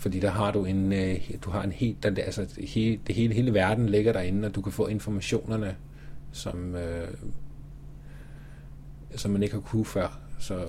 Fordi 0.00 0.20
der 0.20 0.30
har 0.30 0.50
du 0.50 0.64
en, 0.64 0.92
øh, 0.92 1.20
du 1.44 1.50
har 1.50 1.62
en 1.62 1.72
helt, 1.72 2.02
der, 2.02 2.22
altså 2.24 2.46
hele, 2.58 3.00
det 3.06 3.14
hele, 3.14 3.34
hele 3.34 3.54
verden 3.54 3.88
ligger 3.88 4.12
derinde, 4.12 4.48
og 4.48 4.54
du 4.54 4.60
kan 4.60 4.72
få 4.72 4.86
informationerne, 4.86 5.76
som, 6.32 6.74
øh, 6.74 7.08
som 9.16 9.30
man 9.30 9.42
ikke 9.42 9.54
har 9.54 9.60
kunne 9.60 9.84
før. 9.84 10.18
Så, 10.38 10.64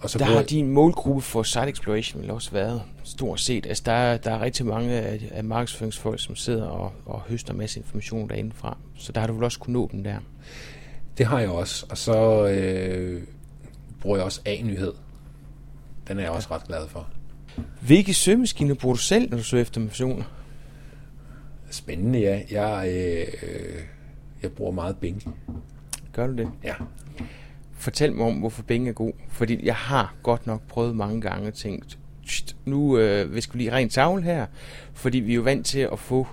og 0.00 0.10
så 0.10 0.18
der 0.18 0.24
har 0.24 0.42
din 0.42 0.68
målgruppe 0.68 1.22
for 1.22 1.42
site 1.42 1.68
exploration 1.68 2.22
vel 2.22 2.30
også 2.30 2.50
været 2.50 2.82
stort 3.04 3.40
set. 3.40 3.66
Altså 3.66 3.82
der, 3.86 3.92
er, 3.92 4.16
der 4.16 4.30
er 4.30 4.40
rigtig 4.40 4.66
mange 4.66 4.90
af, 4.90 5.28
af 5.30 5.44
markedsføringsfolk, 5.44 6.20
som 6.20 6.36
sidder 6.36 6.66
og, 6.66 6.92
og 7.06 7.20
høster 7.20 7.52
en 7.52 7.58
masse 7.58 7.80
information 7.80 8.28
derindefra. 8.28 8.78
Så 8.96 9.12
der 9.12 9.20
har 9.20 9.26
du 9.26 9.34
vel 9.34 9.44
også 9.44 9.58
kunne 9.58 9.72
nå 9.72 9.88
den 9.92 10.04
der. 10.04 10.18
Det 11.18 11.26
har 11.26 11.40
jeg 11.40 11.48
også. 11.48 11.86
Og 11.90 11.98
så 11.98 12.46
øh, 12.46 13.22
bruger 14.00 14.16
jeg 14.16 14.24
også 14.24 14.40
A-nyhed. 14.44 14.92
Den 16.08 16.18
er 16.18 16.22
jeg 16.22 16.30
også 16.30 16.48
ret 16.50 16.64
glad 16.64 16.88
for. 16.88 17.08
Hvilke 17.80 18.14
søgemaskiner 18.14 18.74
bruger 18.74 18.94
du 18.94 19.00
selv, 19.00 19.30
når 19.30 19.36
du 19.36 19.42
søger 19.42 19.62
efter 19.62 19.80
informationer? 19.80 20.24
Spændende, 21.70 22.18
ja. 22.18 22.40
Jeg, 22.50 22.88
øh, 22.88 23.82
jeg 24.42 24.52
bruger 24.52 24.72
meget 24.72 24.96
Bing. 24.96 25.36
Gør 26.12 26.26
du 26.26 26.36
det? 26.36 26.50
Ja. 26.64 26.74
Fortæl 27.72 28.12
mig 28.12 28.26
om, 28.26 28.34
hvorfor 28.34 28.62
Bing 28.62 28.88
er 28.88 28.92
god. 28.92 29.12
Fordi 29.28 29.66
jeg 29.66 29.74
har 29.74 30.14
godt 30.22 30.46
nok 30.46 30.62
prøvet 30.68 30.96
mange 30.96 31.20
gange 31.20 31.48
og 31.48 31.54
tænkt, 31.54 31.98
nu 32.64 32.98
øh, 32.98 33.34
vi 33.34 33.40
skal 33.40 33.58
lige 33.58 33.72
rent 33.72 33.92
tavle 33.92 34.22
her. 34.22 34.46
Fordi 34.92 35.18
vi 35.18 35.32
er 35.32 35.36
jo 35.36 35.42
vant 35.42 35.66
til 35.66 35.88
at 35.92 35.98
få 35.98 36.26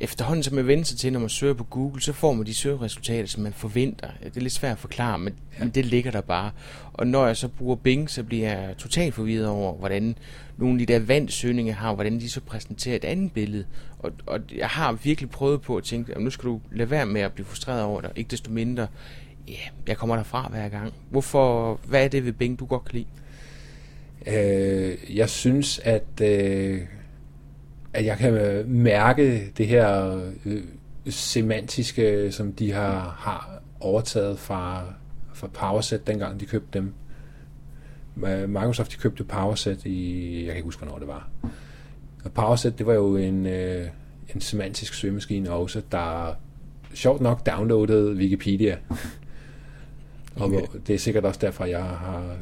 efterhånden 0.00 0.42
som 0.42 0.54
man 0.54 0.66
vender 0.66 0.84
sig 0.84 0.98
til, 0.98 1.12
når 1.12 1.20
man 1.20 1.28
søger 1.28 1.54
på 1.54 1.64
Google, 1.64 2.02
så 2.02 2.12
får 2.12 2.32
man 2.32 2.46
de 2.46 2.54
søgeresultater, 2.54 3.28
som 3.28 3.42
man 3.42 3.52
forventer. 3.52 4.08
Det 4.24 4.36
er 4.36 4.40
lidt 4.40 4.52
svært 4.52 4.72
at 4.72 4.78
forklare, 4.78 5.18
men, 5.18 5.34
ja. 5.58 5.64
men 5.64 5.70
det 5.70 5.86
ligger 5.86 6.10
der 6.10 6.20
bare. 6.20 6.50
Og 6.92 7.06
når 7.06 7.26
jeg 7.26 7.36
så 7.36 7.48
bruger 7.48 7.76
Bing, 7.76 8.10
så 8.10 8.22
bliver 8.22 8.48
jeg 8.48 8.74
totalt 8.78 9.14
forvirret 9.14 9.48
over, 9.48 9.74
hvordan 9.74 10.16
nogle 10.56 10.80
af 10.80 10.86
de 10.86 10.92
der 10.92 10.98
vandt 10.98 11.32
søgninger 11.32 11.74
har, 11.74 11.94
hvordan 11.94 12.20
de 12.20 12.30
så 12.30 12.40
præsenterer 12.40 12.96
et 12.96 13.04
andet 13.04 13.32
billede. 13.32 13.64
Og, 13.98 14.12
og 14.26 14.40
jeg 14.56 14.68
har 14.68 14.92
virkelig 14.92 15.30
prøvet 15.30 15.62
på 15.62 15.76
at 15.76 15.84
tænke, 15.84 16.14
at 16.14 16.20
nu 16.20 16.30
skal 16.30 16.48
du 16.48 16.60
lade 16.72 16.90
være 16.90 17.06
med 17.06 17.20
at 17.20 17.32
blive 17.32 17.46
frustreret 17.46 17.82
over 17.82 18.00
det, 18.00 18.10
ikke 18.16 18.30
desto 18.30 18.50
mindre, 18.50 18.86
ja, 19.48 19.52
yeah, 19.52 19.70
jeg 19.86 19.96
kommer 19.96 20.16
derfra 20.16 20.48
hver 20.50 20.68
gang. 20.68 20.92
Hvorfor, 21.10 21.80
hvad 21.84 22.04
er 22.04 22.08
det 22.08 22.24
ved 22.24 22.32
Bing, 22.32 22.58
du 22.58 22.66
godt 22.66 22.84
kan 22.84 22.94
lide? 22.94 23.06
Øh, 24.36 25.16
jeg 25.16 25.28
synes, 25.30 25.78
at... 25.78 26.20
Øh 26.22 26.82
at 27.94 28.04
jeg 28.04 28.18
kan 28.18 28.64
mærke 28.66 29.50
det 29.56 29.66
her 29.66 30.20
øh, 30.44 30.62
semantiske, 31.08 32.32
som 32.32 32.52
de 32.52 32.72
har, 32.72 33.16
har 33.18 33.62
overtaget 33.80 34.38
fra, 34.38 34.82
fra 35.34 35.46
PowerSet, 35.46 36.06
dengang 36.06 36.40
de 36.40 36.46
købte 36.46 36.78
dem. 36.78 36.92
Microsoft 38.48 38.92
de 38.92 38.96
købte 38.96 39.24
PowerSet 39.24 39.84
i, 39.84 40.36
jeg 40.36 40.46
kan 40.46 40.56
ikke 40.56 40.64
huske, 40.64 40.82
hvornår 40.82 40.98
det 40.98 41.08
var. 41.08 41.28
Og 42.24 42.32
PowerSet, 42.32 42.78
det 42.78 42.86
var 42.86 42.94
jo 42.94 43.16
en, 43.16 43.46
øh, 43.46 43.86
en 44.34 44.40
semantisk 44.40 44.94
søgemaskine 44.94 45.50
også, 45.50 45.82
der 45.92 46.34
sjovt 46.94 47.20
nok 47.20 47.46
downloadede 47.46 48.16
Wikipedia. 48.16 48.78
Okay. 50.36 50.60
Og 50.60 50.68
det 50.86 50.94
er 50.94 50.98
sikkert 50.98 51.24
også 51.24 51.40
derfor, 51.42 51.64
jeg 51.64 51.82
har... 51.82 52.36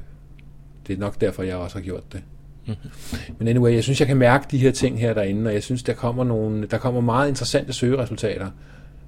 Det 0.86 0.94
er 0.94 0.98
nok 0.98 1.20
derfor, 1.20 1.42
jeg 1.42 1.56
også 1.56 1.76
har 1.76 1.82
gjort 1.82 2.12
det. 2.12 2.22
Mm-hmm. 2.66 2.90
Men 3.38 3.48
anyway, 3.48 3.74
jeg 3.74 3.82
synes, 3.82 4.00
jeg 4.00 4.08
kan 4.08 4.16
mærke 4.16 4.46
de 4.50 4.58
her 4.58 4.70
ting 4.70 5.00
her 5.00 5.14
derinde, 5.14 5.48
og 5.48 5.54
jeg 5.54 5.62
synes, 5.62 5.82
der 5.82 5.94
kommer, 5.94 6.24
nogle, 6.24 6.66
der 6.66 6.78
kommer 6.78 7.00
meget 7.00 7.28
interessante 7.28 7.72
søgeresultater, 7.72 8.50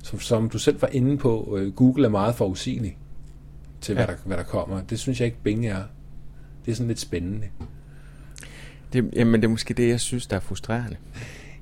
som, 0.03 0.21
som 0.21 0.49
du 0.49 0.59
selv 0.59 0.83
var 0.83 0.89
inde 0.89 1.17
på. 1.17 1.59
Øh, 1.61 1.73
Google 1.73 2.05
er 2.05 2.11
meget 2.11 2.35
forudsigelig 2.35 2.97
til, 3.81 3.95
hvad, 3.95 4.05
ja. 4.05 4.13
der, 4.13 4.19
hvad 4.25 4.37
der 4.37 4.43
kommer. 4.43 4.81
Det 4.81 4.99
synes 4.99 5.21
jeg 5.21 5.27
ikke, 5.27 5.39
Bing 5.43 5.67
er. 5.67 5.83
Det 6.65 6.73
er 6.73 6.77
sådan 6.77 6.89
lidt 6.89 7.01
spændende. 7.01 7.47
Det, 8.93 9.11
jamen, 9.17 9.41
det 9.41 9.45
er 9.45 9.51
måske 9.51 9.75
det, 9.75 9.89
jeg 9.89 10.01
synes, 10.01 10.27
der 10.27 10.37
er 10.37 10.41
frustrerende. 10.41 10.97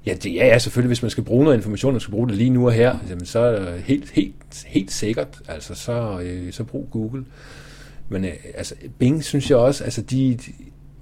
Ja, 0.07 0.15
det 0.15 0.43
er 0.43 0.47
ja, 0.47 0.59
selvfølgelig, 0.59 0.89
hvis 0.89 1.03
man 1.03 1.11
skal 1.11 1.25
bruge 1.25 1.45
noget 1.45 1.57
information, 1.57 1.95
og 1.95 2.03
skal 2.03 2.13
bruge 2.13 2.29
det 2.29 2.37
lige 2.37 2.51
nu 2.51 2.67
og 2.67 2.73
her, 2.73 2.99
jamen, 3.09 3.27
så 3.27 3.73
helt, 3.85 4.11
helt, 4.11 4.65
helt 4.67 4.93
sikkert, 4.93 5.43
altså 5.49 5.75
så, 5.75 6.21
øh, 6.21 6.53
så 6.53 6.65
brug 6.65 6.89
Google. 6.91 7.25
Men 8.09 8.25
øh, 8.25 8.33
altså, 8.55 8.75
Bing 8.99 9.25
synes 9.25 9.51
jeg 9.51 9.59
også, 9.59 9.85
altså 9.85 10.03
de, 10.03 10.35
de 10.35 10.53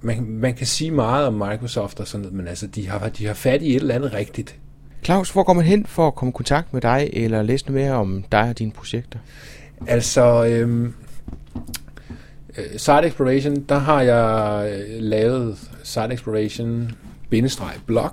man, 0.01 0.25
man 0.29 0.53
kan 0.53 0.67
sige 0.67 0.91
meget 0.91 1.27
om 1.27 1.33
Microsoft 1.33 1.99
og 1.99 2.07
sådan 2.07 2.21
noget, 2.21 2.37
men 2.37 2.47
altså, 2.47 2.67
de 2.67 2.87
har, 2.87 3.09
de 3.09 3.25
har 3.25 3.33
fat 3.33 3.61
i 3.61 3.69
et 3.69 3.75
eller 3.75 3.95
andet 3.95 4.13
rigtigt. 4.13 4.55
Claus, 5.03 5.31
hvor 5.31 5.43
går 5.43 5.53
man 5.53 5.65
hen 5.65 5.85
for 5.85 6.07
at 6.07 6.15
komme 6.15 6.29
i 6.29 6.35
kontakt 6.35 6.73
med 6.73 6.81
dig, 6.81 7.09
eller 7.13 7.41
læse 7.41 7.65
noget 7.65 7.81
mere 7.81 7.93
om 7.93 8.23
dig 8.31 8.49
og 8.49 8.59
dine 8.59 8.71
projekter? 8.71 9.19
Altså, 9.87 10.45
øhm, 10.45 10.93
øh, 12.57 12.77
Site 12.77 13.05
Exploration, 13.05 13.55
der 13.55 13.77
har 13.77 14.01
jeg 14.01 14.71
øh, 14.71 15.01
lavet 15.01 15.57
Site 15.83 16.13
Exploration 16.13 16.91
blog. 17.85 18.11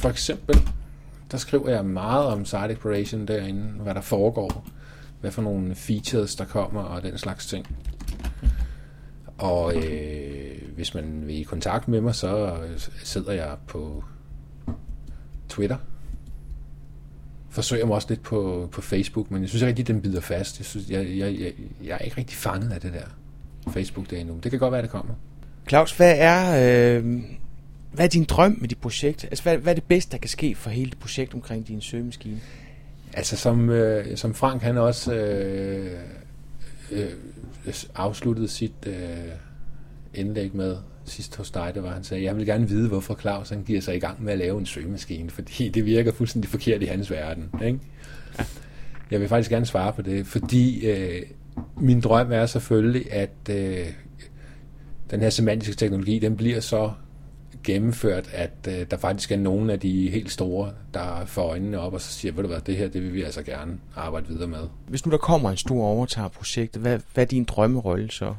For 0.00 0.08
eksempel, 0.08 0.60
der 1.30 1.38
skriver 1.38 1.70
jeg 1.70 1.84
meget 1.84 2.26
om 2.26 2.44
Site 2.44 2.70
Exploration 2.70 3.26
derinde, 3.26 3.62
hvad 3.82 3.94
der 3.94 4.00
foregår, 4.00 4.66
hvad 5.20 5.30
for 5.30 5.42
nogle 5.42 5.74
features 5.74 6.34
der 6.34 6.44
kommer 6.44 6.82
og 6.82 7.02
den 7.02 7.18
slags 7.18 7.46
ting. 7.46 7.66
Og 9.42 9.76
øh, 9.76 10.74
hvis 10.74 10.94
man 10.94 11.26
vil 11.26 11.40
i 11.40 11.42
kontakt 11.42 11.88
med 11.88 12.00
mig, 12.00 12.14
så 12.14 12.56
sidder 13.04 13.32
jeg 13.32 13.56
på 13.66 14.04
Twitter. 15.48 15.76
Forsøger 17.50 17.86
mig 17.86 17.94
også 17.94 18.08
lidt 18.10 18.22
på, 18.22 18.68
på 18.72 18.80
Facebook, 18.80 19.30
men 19.30 19.42
jeg 19.42 19.48
synes 19.48 19.62
ikke 19.62 19.68
rigtig, 19.68 19.86
den 19.86 20.02
bider 20.02 20.20
fast. 20.20 20.58
Jeg, 20.58 20.66
synes, 20.66 20.90
jeg, 20.90 21.18
jeg, 21.18 21.40
jeg, 21.40 21.52
jeg 21.84 21.94
er 21.94 21.98
ikke 21.98 22.16
rigtig 22.16 22.36
fanget 22.36 22.72
af 22.72 22.80
det 22.80 22.92
der 22.92 23.04
Facebook 23.72 24.10
der 24.10 24.18
endnu. 24.18 24.38
Det 24.42 24.50
kan 24.50 24.60
godt 24.60 24.72
være, 24.72 24.82
det 24.82 24.90
kommer. 24.90 25.14
Claus, 25.68 25.96
hvad 25.96 26.14
er, 26.18 26.96
øh, 26.98 27.20
hvad 27.92 28.04
er 28.04 28.08
din 28.08 28.24
drøm 28.24 28.56
med 28.60 28.68
dit 28.68 28.78
projekt? 28.78 29.24
Altså, 29.24 29.42
hvad, 29.42 29.58
hvad 29.58 29.72
er 29.72 29.74
det 29.74 29.84
bedste, 29.84 30.12
der 30.12 30.18
kan 30.18 30.30
ske 30.30 30.54
for 30.54 30.70
hele 30.70 30.90
det 30.90 30.98
projekt 30.98 31.34
omkring 31.34 31.68
din 31.68 31.80
søgemaskine? 31.80 32.40
Altså, 33.12 33.36
som, 33.36 33.70
øh, 33.70 34.16
som 34.16 34.34
Frank 34.34 34.62
han 34.62 34.78
også 34.78 35.14
øh, 35.14 36.00
øh, 36.92 37.10
afsluttede 37.94 38.48
sit 38.48 38.86
øh, 38.86 38.94
indlæg 40.14 40.56
med 40.56 40.76
sidst 41.04 41.36
hos 41.36 41.50
dig, 41.50 41.72
det 41.74 41.82
var, 41.82 41.90
han 41.94 42.04
sagde, 42.04 42.24
jeg 42.24 42.36
vil 42.36 42.46
gerne 42.46 42.68
vide, 42.68 42.88
hvorfor 42.88 43.14
Claus 43.20 43.48
han 43.48 43.62
giver 43.62 43.80
sig 43.80 43.96
i 43.96 43.98
gang 43.98 44.24
med 44.24 44.32
at 44.32 44.38
lave 44.38 44.58
en 44.58 44.66
søgemaskine, 44.66 45.30
fordi 45.38 45.68
det 45.68 45.86
virker 45.86 46.12
fuldstændig 46.12 46.50
forkert 46.50 46.82
i 46.82 46.86
hans 46.86 47.10
verden. 47.10 47.50
Ikke? 47.64 47.78
Jeg 49.10 49.20
vil 49.20 49.28
faktisk 49.28 49.50
gerne 49.50 49.66
svare 49.66 49.92
på 49.92 50.02
det, 50.02 50.26
fordi 50.26 50.86
øh, 50.86 51.22
min 51.76 52.00
drøm 52.00 52.32
er 52.32 52.46
selvfølgelig, 52.46 53.12
at 53.12 53.30
øh, 53.50 53.86
den 55.10 55.20
her 55.20 55.30
semantiske 55.30 55.74
teknologi, 55.76 56.18
den 56.18 56.36
bliver 56.36 56.60
så 56.60 56.92
gennemført, 57.64 58.30
at 58.32 58.50
øh, 58.68 58.86
der 58.90 58.96
faktisk 58.96 59.32
er 59.32 59.36
nogen 59.36 59.70
af 59.70 59.80
de 59.80 60.10
helt 60.10 60.32
store, 60.32 60.70
der 60.94 61.24
får 61.26 61.42
øjnene 61.42 61.80
op 61.80 61.94
og 61.94 62.00
så 62.00 62.12
siger, 62.12 62.32
ved 62.32 62.42
du 62.42 62.48
hvad, 62.48 62.60
det 62.60 62.76
her, 62.76 62.88
det 62.88 63.02
vil 63.02 63.14
vi 63.14 63.22
altså 63.22 63.42
gerne 63.42 63.72
arbejde 63.96 64.28
videre 64.28 64.48
med. 64.48 64.58
Hvis 64.88 65.06
nu 65.06 65.12
der 65.12 65.18
kommer 65.18 65.50
en 65.50 65.56
stor 65.56 65.84
overtager 65.84 66.28
projekt, 66.28 66.76
hvad, 66.76 66.98
hvad 67.14 67.24
er 67.24 67.28
din 67.28 67.44
drømmerolle 67.44 68.10
så? 68.10 68.34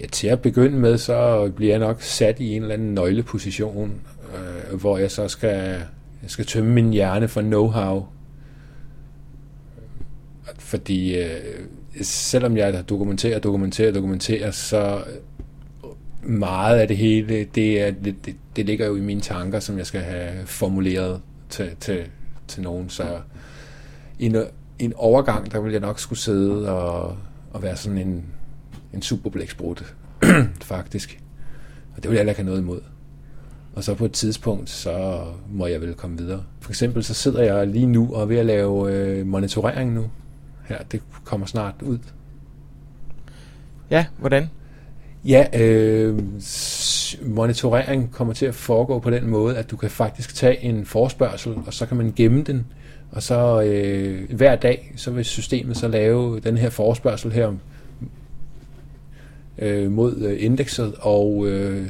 Ja, 0.00 0.06
til 0.06 0.26
at 0.28 0.42
begynde 0.42 0.78
med, 0.78 0.98
så 0.98 1.50
bliver 1.56 1.72
jeg 1.72 1.78
nok 1.78 2.02
sat 2.02 2.40
i 2.40 2.56
en 2.56 2.62
eller 2.62 2.74
anden 2.74 2.94
nøgleposition, 2.94 4.00
øh, 4.34 4.80
hvor 4.80 4.98
jeg 4.98 5.10
så 5.10 5.28
skal, 5.28 5.82
jeg 6.22 6.30
skal 6.30 6.46
tømme 6.46 6.70
min 6.70 6.92
hjerne 6.92 7.28
for 7.28 7.40
know-how. 7.40 8.04
Fordi 10.58 11.18
øh, 11.18 11.40
selvom 12.02 12.56
jeg 12.56 12.88
dokumenterer, 12.88 13.38
dokumenterer, 13.38 13.92
dokumenterer, 13.92 14.50
så 14.50 15.04
meget 16.22 16.78
af 16.78 16.88
det 16.88 16.96
hele, 16.96 17.44
det, 17.44 17.80
er, 17.80 17.90
det, 17.90 18.26
det, 18.26 18.36
det 18.56 18.66
ligger 18.66 18.86
jo 18.86 18.96
i 18.96 19.00
mine 19.00 19.20
tanker, 19.20 19.60
som 19.60 19.78
jeg 19.78 19.86
skal 19.86 20.00
have 20.00 20.46
formuleret 20.46 21.20
til, 21.48 21.70
til, 21.80 22.04
til 22.48 22.62
nogen. 22.62 22.88
Så 22.88 23.20
i 24.18 24.26
en, 24.26 24.36
i 24.78 24.84
en 24.84 24.92
overgang, 24.96 25.52
der 25.52 25.60
vil 25.60 25.72
jeg 25.72 25.80
nok 25.80 25.98
skulle 25.98 26.18
sidde 26.18 26.72
og, 26.72 27.16
og 27.50 27.62
være 27.62 27.76
sådan 27.76 27.98
en, 27.98 28.24
en 28.94 29.02
superblæksbrud, 29.02 29.84
faktisk. 30.62 31.22
Og 31.96 32.02
det 32.02 32.10
vil 32.10 32.14
jeg 32.14 32.20
heller 32.20 32.30
ikke 32.30 32.40
have 32.40 32.46
noget 32.46 32.60
imod. 32.60 32.80
Og 33.74 33.84
så 33.84 33.94
på 33.94 34.04
et 34.04 34.12
tidspunkt, 34.12 34.70
så 34.70 35.24
må 35.50 35.66
jeg 35.66 35.80
vel 35.80 35.94
komme 35.94 36.18
videre. 36.18 36.42
For 36.60 36.70
eksempel 36.70 37.04
så 37.04 37.14
sidder 37.14 37.42
jeg 37.42 37.66
lige 37.66 37.86
nu 37.86 38.14
og 38.14 38.22
er 38.22 38.26
ved 38.26 38.36
at 38.36 38.46
lave 38.46 38.92
øh, 38.92 39.26
monitorering 39.26 39.92
nu. 39.92 40.10
Her, 40.64 40.82
det 40.82 41.02
kommer 41.24 41.46
snart 41.46 41.74
ud. 41.82 41.98
Ja, 43.90 44.06
hvordan? 44.18 44.48
Ja, 45.28 45.46
øh, 45.60 46.18
monitorering 47.22 48.12
kommer 48.12 48.34
til 48.34 48.46
at 48.46 48.54
foregå 48.54 48.98
på 48.98 49.10
den 49.10 49.26
måde, 49.26 49.56
at 49.56 49.70
du 49.70 49.76
kan 49.76 49.90
faktisk 49.90 50.34
tage 50.34 50.64
en 50.64 50.86
forspørgsel, 50.86 51.54
og 51.66 51.74
så 51.74 51.86
kan 51.86 51.96
man 51.96 52.12
gemme 52.16 52.42
den, 52.42 52.66
Og 53.10 53.22
så 53.22 53.62
øh, 53.62 54.34
hver 54.34 54.56
dag, 54.56 54.92
så 54.96 55.10
vil 55.10 55.24
systemet 55.24 55.76
så 55.76 55.88
lave 55.88 56.40
den 56.40 56.58
her 56.58 56.70
forespørgsel 56.70 57.32
her 57.32 57.52
øh, 59.58 59.90
mod 59.90 60.16
øh, 60.16 60.44
indekset, 60.44 60.94
og 60.98 61.46
øh, 61.46 61.86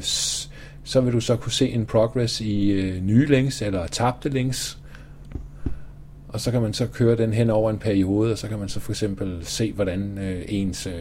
så 0.84 1.00
vil 1.00 1.12
du 1.12 1.20
så 1.20 1.36
kunne 1.36 1.52
se 1.52 1.68
en 1.70 1.86
progress 1.86 2.40
i 2.40 2.70
øh, 2.70 3.02
nye 3.02 3.26
links 3.26 3.62
eller 3.62 3.86
tabte 3.86 4.28
links. 4.28 4.78
Og 6.28 6.40
så 6.40 6.50
kan 6.50 6.62
man 6.62 6.72
så 6.72 6.86
køre 6.86 7.16
den 7.16 7.32
hen 7.32 7.50
over 7.50 7.70
en 7.70 7.78
periode, 7.78 8.32
og 8.32 8.38
så 8.38 8.48
kan 8.48 8.58
man 8.58 8.68
så 8.68 8.80
for 8.80 8.92
eksempel 8.92 9.38
se, 9.42 9.72
hvordan 9.72 10.18
øh, 10.18 10.44
ens 10.48 10.86
øh, 10.86 10.92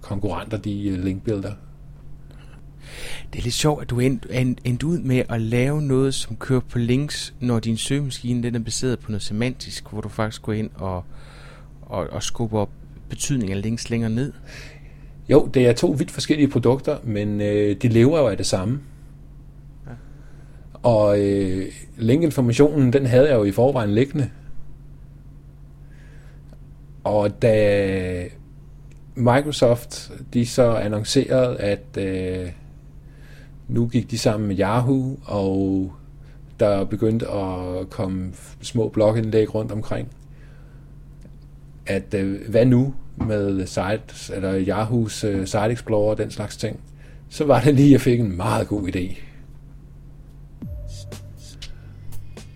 konkurrenter 0.00 0.58
de 0.58 0.88
øh, 0.88 1.04
linkbuilder. 1.04 1.52
Det 3.32 3.38
er 3.38 3.42
lidt 3.42 3.54
sjovt, 3.54 3.82
at 3.82 3.90
du 3.90 4.00
endte 4.00 4.34
end, 4.34 4.56
end 4.64 4.84
ud 4.84 4.98
med 4.98 5.22
at 5.28 5.40
lave 5.40 5.82
noget, 5.82 6.14
som 6.14 6.36
kører 6.36 6.60
på 6.60 6.78
links, 6.78 7.34
når 7.40 7.58
din 7.58 7.76
søgemaskine 7.76 8.42
den 8.42 8.54
er 8.54 8.58
baseret 8.58 8.98
på 8.98 9.10
noget 9.10 9.22
semantisk, 9.22 9.88
hvor 9.88 10.00
du 10.00 10.08
faktisk 10.08 10.42
går 10.42 10.52
ind 10.52 10.70
og, 10.74 11.04
og, 11.82 12.06
og 12.10 12.22
skubber 12.22 12.66
betydningen 13.08 13.56
af 13.56 13.62
links 13.62 13.90
længere 13.90 14.10
ned. 14.10 14.32
Jo, 15.28 15.50
det 15.54 15.66
er 15.66 15.72
to 15.72 15.88
vidt 15.90 16.10
forskellige 16.10 16.48
produkter, 16.48 16.98
men 17.04 17.40
øh, 17.40 17.76
de 17.82 17.88
lever 17.88 18.18
jo 18.18 18.28
af 18.28 18.36
det 18.36 18.46
samme. 18.46 18.80
Ja. 19.86 19.92
Og 20.82 21.20
øh, 21.20 21.66
linkinformationen, 21.96 22.92
den 22.92 23.06
havde 23.06 23.28
jeg 23.28 23.36
jo 23.36 23.44
i 23.44 23.52
forvejen 23.52 23.90
liggende. 23.90 24.30
Og 27.04 27.42
da 27.42 28.28
Microsoft 29.14 30.12
de 30.34 30.46
så 30.46 30.74
annoncerede, 30.74 31.56
at 31.56 31.96
øh, 31.98 32.50
nu 33.68 33.86
gik 33.86 34.10
de 34.10 34.18
sammen 34.18 34.48
med 34.48 34.58
Yahoo, 34.58 35.18
og 35.24 35.92
der 36.60 36.84
begyndte 36.84 37.28
at 37.28 37.90
komme 37.90 38.32
små 38.62 38.88
blogindlæg 38.88 39.54
rundt 39.54 39.72
omkring, 39.72 40.08
at 41.86 42.14
øh, 42.14 42.50
hvad 42.50 42.66
nu 42.66 42.94
med 43.16 43.66
sites, 43.66 44.30
eller 44.34 44.60
Yahoo's 44.60 45.26
øh, 45.26 45.46
Site 45.46 45.72
Explorer 45.72 46.10
og 46.10 46.18
den 46.18 46.30
slags 46.30 46.56
ting, 46.56 46.80
så 47.28 47.44
var 47.44 47.60
det 47.60 47.74
lige, 47.74 47.86
at 47.86 47.92
jeg 47.92 48.00
fik 48.00 48.20
en 48.20 48.36
meget 48.36 48.68
god 48.68 48.88
idé. 48.88 49.16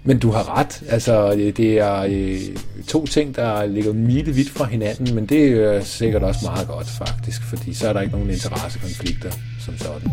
Men 0.05 0.19
du 0.19 0.31
har 0.31 0.59
ret. 0.59 0.83
Altså, 0.89 1.33
øh, 1.33 1.57
det 1.57 1.79
er 1.79 1.97
øh, 2.01 2.39
to 2.89 3.07
ting, 3.07 3.37
der 3.37 3.67
ligger 3.67 3.93
vidt 4.33 4.51
fra 4.51 4.65
hinanden, 4.65 5.15
men 5.15 5.27
det 5.27 5.53
er 5.53 5.81
sikkert 5.81 6.23
også 6.23 6.41
meget 6.45 6.69
godt, 6.69 6.89
faktisk, 6.89 7.43
fordi 7.43 7.75
så 7.75 7.89
er 7.89 7.93
der 7.93 8.01
ikke 8.01 8.13
nogen 8.13 8.31
interessekonflikter 8.31 9.31
som 9.61 9.77
sådan. 9.79 10.11